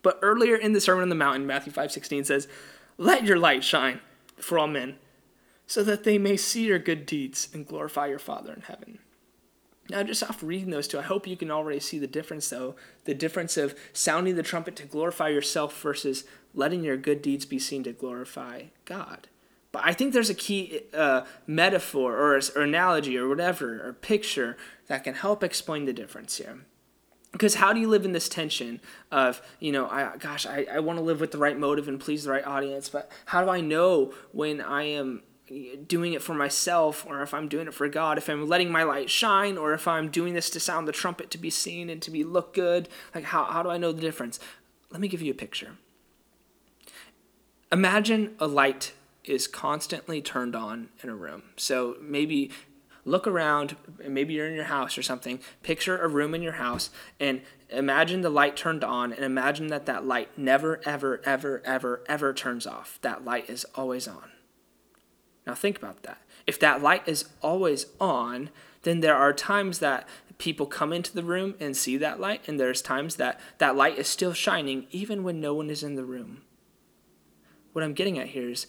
But 0.01 0.19
earlier 0.21 0.55
in 0.55 0.73
the 0.73 0.81
Sermon 0.81 1.03
on 1.03 1.09
the 1.09 1.15
Mount, 1.15 1.43
Matthew 1.43 1.73
5 1.73 1.91
16 1.91 2.25
says, 2.25 2.47
Let 2.97 3.25
your 3.25 3.37
light 3.37 3.63
shine 3.63 3.99
for 4.37 4.57
all 4.57 4.67
men, 4.67 4.97
so 5.65 5.83
that 5.83 6.03
they 6.03 6.17
may 6.17 6.37
see 6.37 6.65
your 6.65 6.79
good 6.79 7.05
deeds 7.05 7.49
and 7.53 7.67
glorify 7.67 8.07
your 8.07 8.19
Father 8.19 8.53
in 8.53 8.61
heaven. 8.61 8.99
Now, 9.89 10.03
just 10.03 10.23
off 10.23 10.43
reading 10.43 10.69
those 10.69 10.87
two, 10.87 10.99
I 10.99 11.03
hope 11.03 11.27
you 11.27 11.37
can 11.37 11.51
already 11.51 11.79
see 11.79 11.97
the 11.97 12.07
difference, 12.07 12.49
though 12.49 12.75
the 13.05 13.13
difference 13.13 13.55
of 13.57 13.75
sounding 13.93 14.35
the 14.35 14.43
trumpet 14.43 14.75
to 14.77 14.85
glorify 14.85 15.29
yourself 15.29 15.79
versus 15.81 16.25
letting 16.53 16.83
your 16.83 16.97
good 16.97 17.21
deeds 17.21 17.45
be 17.45 17.59
seen 17.59 17.83
to 17.83 17.93
glorify 17.93 18.63
God. 18.85 19.27
But 19.71 19.83
I 19.85 19.93
think 19.93 20.13
there's 20.13 20.29
a 20.29 20.35
key 20.35 20.81
uh, 20.93 21.21
metaphor 21.45 22.17
or, 22.17 22.39
or 22.55 22.61
analogy 22.61 23.17
or 23.17 23.27
whatever, 23.27 23.87
or 23.87 23.93
picture 23.93 24.57
that 24.87 25.03
can 25.03 25.13
help 25.13 25.43
explain 25.43 25.85
the 25.85 25.93
difference 25.93 26.37
here 26.37 26.59
because 27.31 27.55
how 27.55 27.73
do 27.73 27.79
you 27.79 27.87
live 27.87 28.05
in 28.05 28.13
this 28.13 28.29
tension 28.29 28.79
of 29.11 29.41
you 29.59 29.71
know 29.71 29.87
I, 29.87 30.15
gosh 30.17 30.45
i, 30.45 30.65
I 30.71 30.79
want 30.79 30.97
to 30.97 31.03
live 31.03 31.19
with 31.19 31.31
the 31.31 31.37
right 31.37 31.57
motive 31.57 31.87
and 31.87 31.99
please 31.99 32.23
the 32.23 32.31
right 32.31 32.45
audience 32.45 32.89
but 32.89 33.11
how 33.25 33.43
do 33.43 33.49
i 33.49 33.61
know 33.61 34.13
when 34.31 34.61
i 34.61 34.83
am 34.83 35.23
doing 35.87 36.13
it 36.13 36.21
for 36.21 36.33
myself 36.33 37.05
or 37.07 37.21
if 37.21 37.33
I'm 37.33 37.47
doing 37.47 37.67
it 37.67 37.73
for 37.73 37.87
God, 37.87 38.17
if 38.17 38.29
I'm 38.29 38.47
letting 38.47 38.71
my 38.71 38.83
light 38.83 39.09
shine 39.09 39.57
or 39.57 39.73
if 39.73 39.87
I'm 39.87 40.09
doing 40.09 40.33
this 40.33 40.49
to 40.51 40.59
sound 40.59 40.87
the 40.87 40.91
trumpet 40.91 41.31
to 41.31 41.37
be 41.37 41.49
seen 41.49 41.89
and 41.89 42.01
to 42.01 42.11
be 42.11 42.23
look 42.23 42.53
good. 42.53 42.89
Like 43.15 43.25
how, 43.25 43.45
how 43.45 43.63
do 43.63 43.69
I 43.69 43.77
know 43.77 43.91
the 43.91 44.01
difference? 44.01 44.39
Let 44.89 45.01
me 45.01 45.07
give 45.07 45.21
you 45.21 45.31
a 45.31 45.35
picture. 45.35 45.75
Imagine 47.71 48.35
a 48.39 48.47
light 48.47 48.93
is 49.23 49.47
constantly 49.47 50.21
turned 50.21 50.55
on 50.55 50.89
in 51.03 51.09
a 51.09 51.15
room. 51.15 51.43
So 51.57 51.97
maybe 52.01 52.51
look 53.03 53.27
around, 53.27 53.75
maybe 54.05 54.33
you're 54.33 54.47
in 54.47 54.53
your 54.53 54.65
house 54.65 54.97
or 54.97 55.03
something. 55.03 55.39
Picture 55.63 55.97
a 55.97 56.07
room 56.07 56.33
in 56.33 56.41
your 56.41 56.53
house 56.53 56.89
and 57.19 57.41
imagine 57.69 58.21
the 58.21 58.29
light 58.29 58.55
turned 58.55 58.83
on 58.83 59.11
and 59.11 59.23
imagine 59.23 59.67
that 59.67 59.85
that 59.85 60.05
light 60.05 60.37
never 60.37 60.81
ever 60.85 61.21
ever 61.25 61.61
ever 61.65 62.03
ever 62.07 62.33
turns 62.33 62.67
off. 62.67 62.99
That 63.01 63.25
light 63.25 63.49
is 63.49 63.65
always 63.75 64.07
on. 64.07 64.31
Now 65.47 65.55
think 65.55 65.77
about 65.77 66.03
that. 66.03 66.17
If 66.45 66.59
that 66.59 66.83
light 66.83 67.07
is 67.07 67.25
always 67.41 67.87
on, 68.01 68.49
then 68.83 68.99
there 68.99 69.15
are 69.15 69.31
times 69.31 69.79
that 69.79 70.07
people 70.37 70.65
come 70.65 70.91
into 70.91 71.13
the 71.15 71.23
room 71.23 71.55
and 71.59 71.75
see 71.75 71.95
that 71.97 72.19
light, 72.19 72.41
and 72.47 72.59
there's 72.59 72.81
times 72.81 73.15
that 73.15 73.39
that 73.57 73.75
light 73.75 73.97
is 73.97 74.07
still 74.07 74.33
shining 74.33 74.87
even 74.91 75.23
when 75.23 75.39
no 75.39 75.53
one 75.53 75.69
is 75.69 75.83
in 75.83 75.95
the 75.95 76.03
room. 76.03 76.41
What 77.71 77.83
I'm 77.83 77.93
getting 77.93 78.19
at 78.19 78.27
here 78.27 78.49
is 78.49 78.67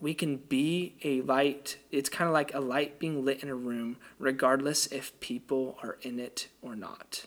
we 0.00 0.14
can 0.14 0.38
be 0.38 0.96
a 1.04 1.20
light. 1.22 1.78
It's 1.92 2.08
kind 2.08 2.26
of 2.26 2.34
like 2.34 2.52
a 2.52 2.60
light 2.60 2.98
being 2.98 3.24
lit 3.24 3.42
in 3.42 3.48
a 3.48 3.54
room, 3.54 3.98
regardless 4.18 4.88
if 4.88 5.18
people 5.20 5.78
are 5.82 5.96
in 6.02 6.18
it 6.18 6.48
or 6.60 6.74
not. 6.74 7.26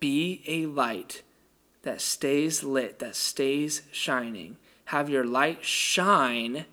Be 0.00 0.42
a 0.48 0.66
light 0.66 1.22
that 1.82 2.00
stays 2.00 2.64
lit, 2.64 2.98
that 2.98 3.14
stays 3.14 3.82
shining. 3.92 4.56
Have 4.86 5.08
your 5.08 5.24
light 5.24 5.64
shine 5.64 6.64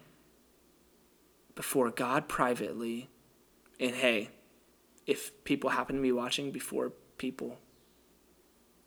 before 1.55 1.89
God 1.89 2.27
privately. 2.27 3.09
And 3.79 3.95
hey, 3.95 4.29
if 5.07 5.43
people 5.43 5.71
happen 5.71 5.95
to 5.95 6.01
be 6.01 6.11
watching 6.11 6.51
before 6.51 6.91
people, 7.17 7.57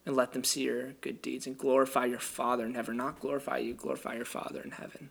and 0.09 0.17
let 0.17 0.33
them 0.33 0.43
see 0.43 0.63
your 0.63 0.93
good 1.03 1.21
deeds 1.21 1.47
and 1.47 1.59
glorify 1.59 2.07
your 2.07 2.19
Father 2.19 2.65
in 2.65 2.73
heaven. 2.73 2.97
Not 2.97 3.21
glorify 3.21 3.59
you, 3.59 3.75
glorify 3.75 4.15
your 4.15 4.25
Father 4.25 4.63
in 4.63 4.71
heaven. 4.71 5.11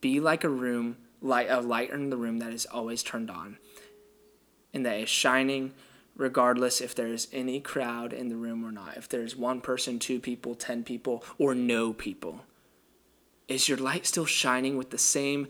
Be 0.00 0.18
like 0.18 0.42
a 0.42 0.48
room, 0.48 0.96
light 1.22 1.46
a 1.48 1.60
light 1.60 1.90
in 1.90 2.10
the 2.10 2.16
room 2.16 2.40
that 2.40 2.52
is 2.52 2.66
always 2.66 3.04
turned 3.04 3.30
on, 3.30 3.58
and 4.74 4.84
that 4.84 4.98
is 4.98 5.08
shining 5.08 5.74
regardless 6.16 6.80
if 6.80 6.92
there's 6.92 7.28
any 7.32 7.60
crowd 7.60 8.12
in 8.12 8.30
the 8.30 8.36
room 8.36 8.64
or 8.64 8.72
not. 8.72 8.96
If 8.96 9.08
there's 9.08 9.36
one 9.36 9.60
person, 9.60 10.00
two 10.00 10.18
people, 10.18 10.56
ten 10.56 10.82
people, 10.82 11.24
or 11.38 11.54
no 11.54 11.92
people. 11.92 12.40
Is 13.48 13.68
your 13.68 13.78
light 13.78 14.06
still 14.06 14.26
shining 14.26 14.76
with 14.76 14.90
the 14.90 14.98
same 14.98 15.48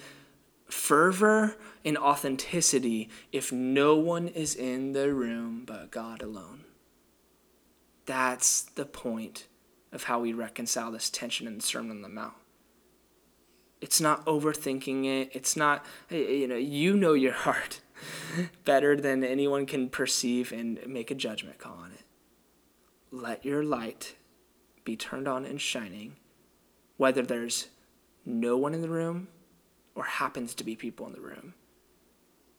fervor 0.66 1.57
and 1.85 1.96
authenticity 1.96 3.09
if 3.30 3.52
no 3.52 3.96
one 3.96 4.28
is 4.28 4.54
in 4.54 4.92
the 4.92 5.12
room 5.12 5.64
but 5.66 5.90
God 5.90 6.22
alone? 6.22 6.64
That's 8.07 8.62
the 8.62 8.85
point 8.85 9.46
of 9.92 10.04
how 10.04 10.20
we 10.20 10.33
reconcile 10.33 10.90
this 10.90 11.09
tension 11.09 11.46
in 11.46 11.57
the 11.57 11.62
Sermon 11.62 11.90
on 11.92 12.02
the 12.02 12.09
Mount. 12.09 12.35
It's 13.80 14.00
not 14.00 14.24
overthinking 14.26 15.04
it. 15.04 15.30
It's 15.33 15.57
not, 15.57 15.85
you 16.11 16.48
know, 16.48 16.57
you 16.57 16.96
know 16.96 17.12
your 17.12 17.33
heart 17.46 17.80
better 18.64 18.96
than 18.96 19.22
anyone 19.22 19.66
can 19.66 19.88
perceive 19.88 20.52
and 20.52 20.80
make 20.87 21.11
a 21.11 21.14
judgment 21.14 21.59
call 21.59 21.78
on 21.83 21.92
it. 21.92 22.04
Let 23.11 23.44
your 23.44 23.62
light 23.62 24.16
be 24.85 24.96
turned 24.96 25.28
on 25.28 25.44
and 25.44 25.61
shining, 25.61 26.16
whether 26.96 27.22
there's 27.22 27.68
no 28.24 28.56
one 28.56 28.74
in 28.74 28.82
the 28.82 28.88
room 28.88 29.28
or 29.94 30.04
happens 30.04 30.54
to 30.54 30.64
be 30.64 30.76
people 30.76 31.06
in 31.06 31.12
the 31.12 31.20
room. 31.20 31.54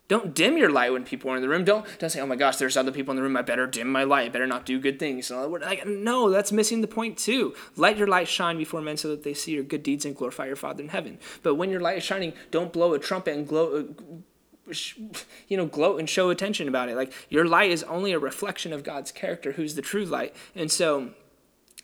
Don't 0.07 0.35
dim 0.35 0.55
your 0.55 0.69
light 0.69 0.93
when 0.93 1.03
people 1.03 1.31
are 1.31 1.35
in 1.35 1.41
the 1.41 1.49
room. 1.49 1.63
Don't 1.63 1.85
don't 1.97 2.11
say, 2.11 2.21
"Oh 2.21 2.27
my 2.27 2.35
gosh, 2.35 2.57
there's 2.57 2.77
other 2.77 2.91
people 2.91 3.11
in 3.11 3.15
the 3.15 3.23
room. 3.23 3.35
I 3.35 3.41
better 3.41 3.65
dim 3.65 3.91
my 3.91 4.03
light. 4.03 4.25
I 4.25 4.29
better 4.29 4.45
not 4.45 4.65
do 4.65 4.79
good 4.79 4.99
things." 4.99 5.31
Like, 5.31 5.87
no, 5.87 6.29
that's 6.29 6.51
missing 6.51 6.81
the 6.81 6.87
point 6.87 7.17
too. 7.17 7.55
Let 7.75 7.97
your 7.97 8.05
light 8.05 8.27
shine 8.27 8.57
before 8.57 8.81
men, 8.81 8.97
so 8.97 9.07
that 9.09 9.23
they 9.23 9.33
see 9.33 9.53
your 9.53 9.63
good 9.63 9.81
deeds 9.81 10.05
and 10.05 10.15
glorify 10.15 10.45
your 10.45 10.55
Father 10.55 10.83
in 10.83 10.89
heaven. 10.89 11.17
But 11.41 11.55
when 11.55 11.71
your 11.71 11.79
light 11.79 11.97
is 11.97 12.03
shining, 12.03 12.33
don't 12.51 12.71
blow 12.71 12.93
a 12.93 12.99
trumpet 12.99 13.35
and 13.35 13.47
glow. 13.47 13.87
Uh, 14.69 14.73
you 15.47 15.57
know, 15.57 15.65
gloat 15.65 15.99
and 15.99 16.09
show 16.09 16.29
attention 16.29 16.67
about 16.67 16.89
it. 16.89 16.95
Like 16.95 17.11
your 17.29 17.45
light 17.45 17.71
is 17.71 17.83
only 17.83 18.11
a 18.11 18.19
reflection 18.19 18.73
of 18.73 18.83
God's 18.83 19.11
character, 19.11 19.53
who's 19.53 19.73
the 19.73 19.81
true 19.81 20.05
light, 20.05 20.35
and 20.55 20.71
so 20.71 21.11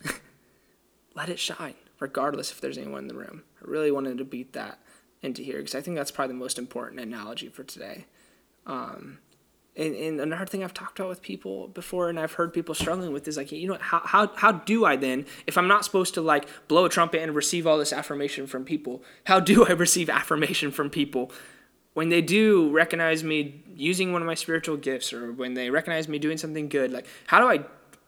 let 1.16 1.30
it 1.30 1.40
shine 1.40 1.76
regardless 2.00 2.52
if 2.52 2.60
there's 2.60 2.78
anyone 2.78 3.04
in 3.04 3.08
the 3.08 3.16
room. 3.16 3.44
I 3.62 3.70
really 3.70 3.92
wanted 3.92 4.18
to 4.18 4.26
beat 4.26 4.54
that 4.54 4.80
into 5.22 5.42
here 5.42 5.58
because 5.58 5.76
I 5.76 5.82
think 5.82 5.98
that's 5.98 6.12
probably 6.12 6.34
the 6.34 6.40
most 6.40 6.58
important 6.58 7.02
analogy 7.02 7.50
for 7.50 7.64
today. 7.64 8.06
Um, 8.66 9.20
and, 9.76 9.96
and, 9.96 10.20
another 10.20 10.46
thing 10.46 10.64
I've 10.64 10.74
talked 10.74 11.00
about 11.00 11.08
with 11.08 11.22
people 11.22 11.70
before, 11.70 12.10
and 12.10 12.20
I've 12.20 12.34
heard 12.34 12.54
people 12.54 12.76
struggling 12.76 13.14
with 13.14 13.28
is 13.28 13.38
like, 13.38 13.52
you 13.54 13.68
know, 13.70 13.78
how, 13.80 14.02
how, 14.04 14.28
how 14.36 14.52
do 14.52 14.84
I 14.84 14.98
then, 14.98 15.26
if 15.48 15.58
I'm 15.58 15.68
not 15.68 15.86
supposed 15.86 16.14
to 16.16 16.22
like 16.22 16.46
blow 16.68 16.86
a 16.86 16.90
trumpet 16.90 17.22
and 17.22 17.34
receive 17.34 17.66
all 17.66 17.78
this 17.78 17.94
affirmation 17.94 18.48
from 18.48 18.66
people, 18.66 19.02
how 19.26 19.40
do 19.40 19.66
I 19.66 19.72
receive 19.72 20.10
affirmation 20.10 20.72
from 20.72 20.90
people 20.90 21.32
when 21.94 22.10
they 22.10 22.22
do 22.22 22.70
recognize 22.72 23.24
me 23.24 23.64
using 23.74 24.12
one 24.12 24.22
of 24.22 24.26
my 24.26 24.36
spiritual 24.36 24.76
gifts 24.76 25.14
or 25.14 25.32
when 25.32 25.54
they 25.54 25.70
recognize 25.70 26.08
me 26.10 26.20
doing 26.20 26.38
something 26.38 26.68
good? 26.68 26.92
Like, 26.92 27.08
how 27.28 27.40
do 27.40 27.48
I 27.48 27.66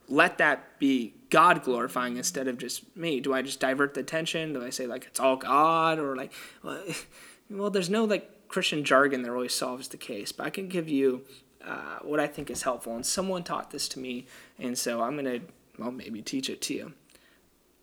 let 0.08 0.38
that 0.38 0.80
be 0.80 1.14
God 1.30 1.64
glorifying 1.64 2.18
instead 2.18 2.48
of 2.48 2.58
just 2.58 2.96
me? 2.96 3.20
Do 3.20 3.34
I 3.34 3.42
just 3.42 3.60
divert 3.60 3.94
the 3.94 4.02
attention? 4.02 4.54
Do 4.54 4.64
I 4.64 4.70
say 4.70 4.88
like 4.88 5.06
it's 5.06 5.20
all 5.20 5.36
God 5.36 6.00
or 6.00 6.16
like 6.16 6.32
well, 7.50 7.70
there's 7.70 7.90
no 7.90 8.06
like 8.06 8.48
Christian 8.48 8.84
jargon 8.84 9.24
that 9.24 9.32
really 9.32 9.50
solves 9.50 9.88
the 9.88 9.98
case, 9.98 10.32
but 10.32 10.46
I 10.46 10.50
can 10.50 10.68
give 10.68 10.88
you 10.88 11.24
uh, 11.66 12.00
what 12.02 12.20
I 12.20 12.28
think 12.28 12.50
is 12.50 12.64
helpful. 12.64 12.96
And 12.96 13.06
someone 13.06 13.44
taught 13.44 13.72
this 13.72 13.88
to 13.90 14.00
me, 14.00 14.28
and 14.60 14.78
so 14.78 15.02
I'm 15.02 15.16
gonna 15.16 15.40
well 15.78 15.92
maybe 15.92 16.22
teach 16.22 16.50
it 16.50 16.62
to 16.64 16.74
you. 16.74 16.94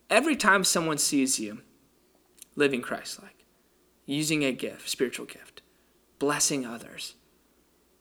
Every 0.09 0.37
time 0.37 0.65
someone 0.65 0.99
sees 0.99 1.39
you 1.39 1.63
living 2.57 2.83
Christ-like, 2.83 3.45
using 4.07 4.45
a 4.45 4.53
gift, 4.53 4.89
spiritual 4.89 5.27
gift, 5.27 5.63
blessing 6.19 6.67
others, 6.67 7.15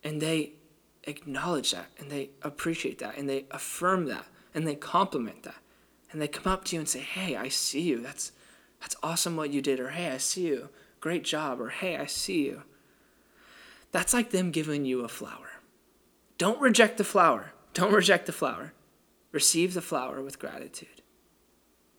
and 0.04 0.22
they 0.22 0.54
acknowledge 1.10 1.72
that 1.72 1.88
and 1.98 2.10
they 2.10 2.30
appreciate 2.42 3.00
that 3.00 3.18
and 3.18 3.30
they 3.30 3.46
affirm 3.52 4.06
that 4.06 4.26
and 4.54 4.68
they 4.68 4.76
compliment 4.76 5.44
that 5.44 5.56
and 6.12 6.22
they 6.22 6.28
come 6.28 6.52
up 6.52 6.66
to 6.66 6.76
you 6.76 6.80
and 6.80 6.90
say 6.90 7.00
hey 7.00 7.36
i 7.36 7.48
see 7.48 7.82
you 7.82 8.02
that's 8.02 8.32
That's 8.82 8.96
awesome 9.04 9.36
what 9.36 9.52
you 9.52 9.62
did, 9.62 9.80
or 9.80 9.90
hey, 9.90 10.10
I 10.10 10.18
see 10.18 10.48
you. 10.48 10.70
Great 11.00 11.24
job, 11.24 11.60
or 11.60 11.70
hey, 11.70 11.98
I 11.98 12.06
see 12.06 12.46
you. 12.46 12.64
That's 13.92 14.14
like 14.14 14.30
them 14.30 14.52
giving 14.52 14.86
you 14.86 15.02
a 15.02 15.08
flower. 15.08 15.62
Don't 16.38 16.62
reject 16.62 16.98
the 16.98 17.04
flower. 17.04 17.52
Don't 17.74 17.94
reject 17.94 18.26
the 18.26 18.32
flower. 18.32 18.74
Receive 19.32 19.74
the 19.74 19.82
flower 19.82 20.22
with 20.22 20.40
gratitude. 20.40 21.02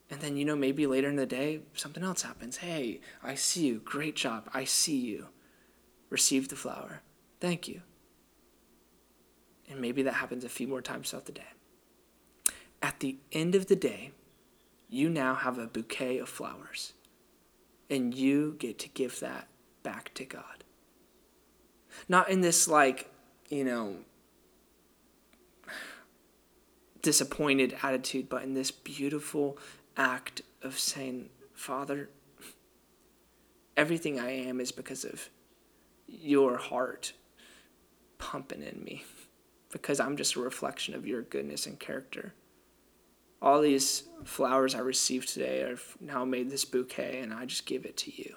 And 0.09 0.19
then, 0.21 0.35
you 0.35 0.43
know, 0.43 0.55
maybe 0.55 0.87
later 0.87 1.07
in 1.07 1.15
the 1.15 1.25
day, 1.25 1.61
something 1.73 2.03
else 2.03 2.23
happens. 2.23 2.57
Hey, 2.57 2.99
I 3.23 3.35
see 3.35 3.67
you. 3.67 3.79
Great 3.79 4.15
job. 4.15 4.49
I 4.53 4.65
see 4.65 4.97
you. 4.97 5.27
Receive 6.09 6.49
the 6.49 6.55
flower. 6.55 7.01
Thank 7.39 7.67
you. 7.67 7.81
And 9.71 9.79
maybe 9.79 10.03
that 10.03 10.15
happens 10.15 10.43
a 10.43 10.49
few 10.49 10.67
more 10.67 10.81
times 10.81 11.09
throughout 11.09 11.25
the 11.25 11.31
day. 11.31 11.47
At 12.81 12.99
the 12.99 13.17
end 13.31 13.55
of 13.55 13.67
the 13.67 13.75
day, 13.75 14.11
you 14.89 15.09
now 15.09 15.33
have 15.33 15.57
a 15.57 15.65
bouquet 15.65 16.17
of 16.17 16.27
flowers. 16.27 16.93
And 17.89 18.13
you 18.13 18.55
get 18.59 18.77
to 18.79 18.89
give 18.89 19.19
that 19.21 19.47
back 19.81 20.13
to 20.15 20.25
God. 20.25 20.63
Not 22.09 22.29
in 22.29 22.41
this, 22.41 22.67
like, 22.67 23.09
you 23.49 23.63
know, 23.63 23.97
disappointed 27.01 27.77
attitude, 27.81 28.29
but 28.29 28.43
in 28.43 28.53
this 28.53 28.71
beautiful 28.71 29.57
act 29.97 30.41
of 30.61 30.77
saying, 30.77 31.29
Father, 31.53 32.09
everything 33.75 34.19
I 34.19 34.31
am 34.31 34.59
is 34.59 34.71
because 34.71 35.03
of 35.05 35.29
your 36.07 36.57
heart 36.57 37.13
pumping 38.17 38.61
in 38.61 38.83
me, 38.83 39.03
because 39.71 39.99
I'm 39.99 40.17
just 40.17 40.35
a 40.35 40.41
reflection 40.41 40.93
of 40.95 41.07
your 41.07 41.21
goodness 41.21 41.65
and 41.65 41.79
character. 41.79 42.33
All 43.41 43.61
these 43.61 44.03
flowers 44.23 44.75
I 44.75 44.79
received 44.79 45.29
today 45.29 45.61
are 45.63 45.77
now 45.99 46.25
made 46.25 46.49
this 46.49 46.65
bouquet, 46.65 47.19
and 47.21 47.33
I 47.33 47.45
just 47.45 47.65
give 47.65 47.85
it 47.85 47.97
to 47.97 48.11
you. 48.15 48.35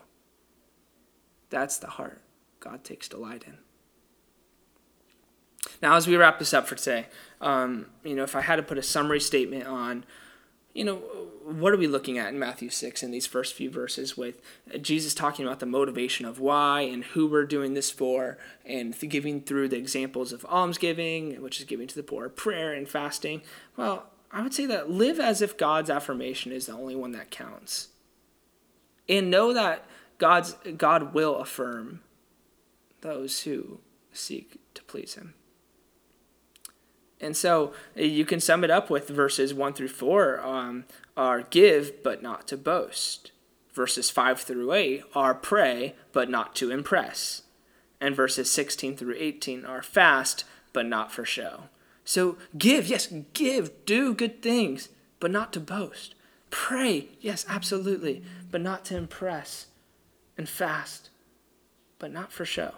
That's 1.50 1.78
the 1.78 1.88
heart 1.88 2.22
God 2.60 2.84
takes 2.84 3.08
delight 3.08 3.44
in. 3.46 3.58
Now, 5.82 5.96
as 5.96 6.06
we 6.06 6.16
wrap 6.16 6.38
this 6.38 6.54
up 6.54 6.66
for 6.66 6.74
today, 6.74 7.06
um, 7.40 7.86
you 8.02 8.14
know, 8.14 8.22
if 8.22 8.34
I 8.34 8.40
had 8.40 8.56
to 8.56 8.62
put 8.62 8.78
a 8.78 8.82
summary 8.82 9.20
statement 9.20 9.66
on, 9.66 10.04
you 10.74 10.84
know, 10.84 10.96
what 11.44 11.72
are 11.72 11.76
we 11.78 11.86
looking 11.86 12.18
at 12.18 12.32
in 12.32 12.38
Matthew 12.38 12.68
6 12.68 13.02
in 13.02 13.12
these 13.12 13.26
first 13.26 13.54
few 13.54 13.70
verses 13.70 14.16
with 14.16 14.42
Jesus 14.80 15.14
talking 15.14 15.46
about 15.46 15.60
the 15.60 15.66
motivation 15.66 16.26
of 16.26 16.40
why 16.40 16.80
and 16.80 17.04
who 17.04 17.28
we're 17.28 17.46
doing 17.46 17.74
this 17.74 17.90
for, 17.90 18.38
and 18.64 18.98
giving 19.08 19.40
through 19.40 19.68
the 19.68 19.76
examples 19.76 20.32
of 20.32 20.44
almsgiving, 20.46 21.40
which 21.40 21.60
is 21.60 21.64
giving 21.64 21.86
to 21.86 21.94
the 21.94 22.02
poor, 22.02 22.28
prayer, 22.28 22.72
and 22.72 22.88
fasting? 22.88 23.42
Well, 23.76 24.10
I 24.32 24.42
would 24.42 24.52
say 24.52 24.66
that 24.66 24.90
live 24.90 25.20
as 25.20 25.40
if 25.40 25.56
God's 25.56 25.90
affirmation 25.90 26.50
is 26.50 26.66
the 26.66 26.72
only 26.72 26.96
one 26.96 27.12
that 27.12 27.30
counts. 27.30 27.88
And 29.08 29.30
know 29.30 29.52
that 29.52 29.84
God's, 30.18 30.56
God 30.76 31.14
will 31.14 31.36
affirm 31.36 32.00
those 33.02 33.42
who 33.42 33.78
seek 34.12 34.58
to 34.74 34.82
please 34.82 35.14
Him. 35.14 35.34
And 37.24 37.36
so 37.36 37.72
you 37.96 38.24
can 38.24 38.40
sum 38.40 38.62
it 38.62 38.70
up 38.70 38.90
with 38.90 39.08
verses 39.08 39.54
1 39.54 39.72
through 39.72 39.88
4 39.88 40.40
um, 40.44 40.84
are 41.16 41.42
give, 41.42 42.02
but 42.02 42.22
not 42.22 42.46
to 42.48 42.56
boast. 42.56 43.32
Verses 43.72 44.10
5 44.10 44.40
through 44.42 44.72
8 44.72 45.02
are 45.14 45.34
pray, 45.34 45.94
but 46.12 46.30
not 46.30 46.54
to 46.56 46.70
impress. 46.70 47.42
And 48.00 48.14
verses 48.14 48.50
16 48.50 48.96
through 48.96 49.16
18 49.18 49.64
are 49.64 49.82
fast, 49.82 50.44
but 50.72 50.86
not 50.86 51.10
for 51.10 51.24
show. 51.24 51.64
So 52.04 52.36
give, 52.56 52.86
yes, 52.86 53.12
give, 53.32 53.86
do 53.86 54.14
good 54.14 54.42
things, 54.42 54.90
but 55.18 55.30
not 55.30 55.52
to 55.54 55.60
boast. 55.60 56.14
Pray, 56.50 57.08
yes, 57.20 57.46
absolutely, 57.48 58.22
but 58.50 58.60
not 58.60 58.84
to 58.86 58.96
impress. 58.96 59.66
And 60.36 60.48
fast, 60.48 61.10
but 61.98 62.12
not 62.12 62.32
for 62.32 62.44
show. 62.44 62.74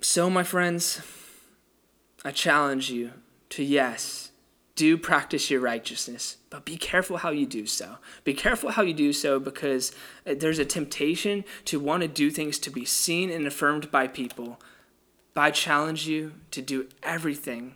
So, 0.00 0.28
my 0.28 0.42
friends, 0.42 1.00
I 2.26 2.32
challenge 2.32 2.90
you 2.90 3.12
to 3.50 3.62
yes, 3.62 4.32
do 4.74 4.98
practice 4.98 5.48
your 5.48 5.60
righteousness, 5.60 6.38
but 6.50 6.64
be 6.64 6.76
careful 6.76 7.18
how 7.18 7.30
you 7.30 7.46
do 7.46 7.66
so. 7.66 7.98
Be 8.24 8.34
careful 8.34 8.72
how 8.72 8.82
you 8.82 8.94
do 8.94 9.12
so 9.12 9.38
because 9.38 9.92
uh, 10.26 10.34
there's 10.36 10.58
a 10.58 10.64
temptation 10.64 11.44
to 11.66 11.78
want 11.78 12.02
to 12.02 12.08
do 12.08 12.32
things 12.32 12.58
to 12.58 12.70
be 12.70 12.84
seen 12.84 13.30
and 13.30 13.46
affirmed 13.46 13.92
by 13.92 14.08
people. 14.08 14.60
But 15.34 15.40
I 15.42 15.50
challenge 15.52 16.08
you 16.08 16.32
to 16.50 16.60
do 16.60 16.88
everything 17.00 17.74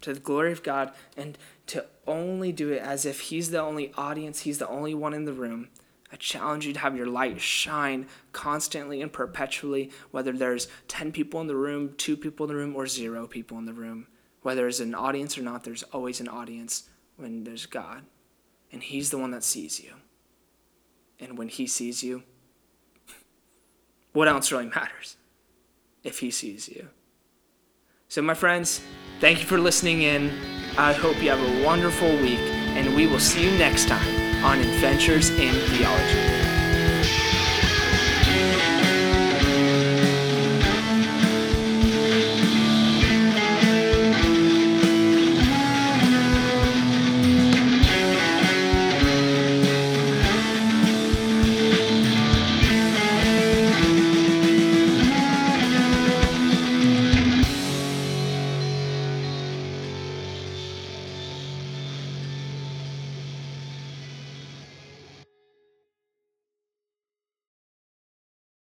to 0.00 0.12
the 0.12 0.18
glory 0.18 0.50
of 0.50 0.64
God 0.64 0.90
and 1.16 1.38
to 1.68 1.86
only 2.04 2.50
do 2.50 2.72
it 2.72 2.82
as 2.82 3.06
if 3.06 3.20
He's 3.20 3.52
the 3.52 3.60
only 3.60 3.92
audience, 3.96 4.40
He's 4.40 4.58
the 4.58 4.68
only 4.68 4.92
one 4.96 5.14
in 5.14 5.24
the 5.24 5.32
room, 5.32 5.68
I 6.14 6.16
challenge 6.16 6.64
you 6.64 6.72
to 6.72 6.78
have 6.78 6.96
your 6.96 7.08
light 7.08 7.40
shine 7.40 8.06
constantly 8.30 9.02
and 9.02 9.12
perpetually, 9.12 9.90
whether 10.12 10.30
there's 10.30 10.68
10 10.86 11.10
people 11.10 11.40
in 11.40 11.48
the 11.48 11.56
room, 11.56 11.94
two 11.96 12.16
people 12.16 12.46
in 12.46 12.48
the 12.50 12.54
room, 12.54 12.76
or 12.76 12.86
zero 12.86 13.26
people 13.26 13.58
in 13.58 13.64
the 13.64 13.72
room. 13.72 14.06
Whether 14.42 14.60
there's 14.60 14.78
an 14.78 14.94
audience 14.94 15.36
or 15.36 15.42
not, 15.42 15.64
there's 15.64 15.82
always 15.82 16.20
an 16.20 16.28
audience 16.28 16.88
when 17.16 17.42
there's 17.42 17.66
God. 17.66 18.04
And 18.70 18.80
He's 18.80 19.10
the 19.10 19.18
one 19.18 19.32
that 19.32 19.42
sees 19.42 19.80
you. 19.80 19.90
And 21.18 21.36
when 21.36 21.48
He 21.48 21.66
sees 21.66 22.04
you, 22.04 22.22
what 24.12 24.28
else 24.28 24.52
really 24.52 24.66
matters 24.66 25.16
if 26.04 26.20
He 26.20 26.30
sees 26.30 26.68
you? 26.68 26.90
So, 28.06 28.22
my 28.22 28.34
friends, 28.34 28.80
thank 29.18 29.40
you 29.40 29.46
for 29.46 29.58
listening 29.58 30.02
in. 30.02 30.30
I 30.78 30.92
hope 30.92 31.20
you 31.20 31.30
have 31.30 31.40
a 31.40 31.64
wonderful 31.64 32.12
week, 32.18 32.38
and 32.38 32.94
we 32.94 33.08
will 33.08 33.18
see 33.18 33.50
you 33.50 33.58
next 33.58 33.88
time 33.88 34.23
on 34.44 34.60
Adventures 34.60 35.30
in 35.30 35.54
Theology. 35.54 36.33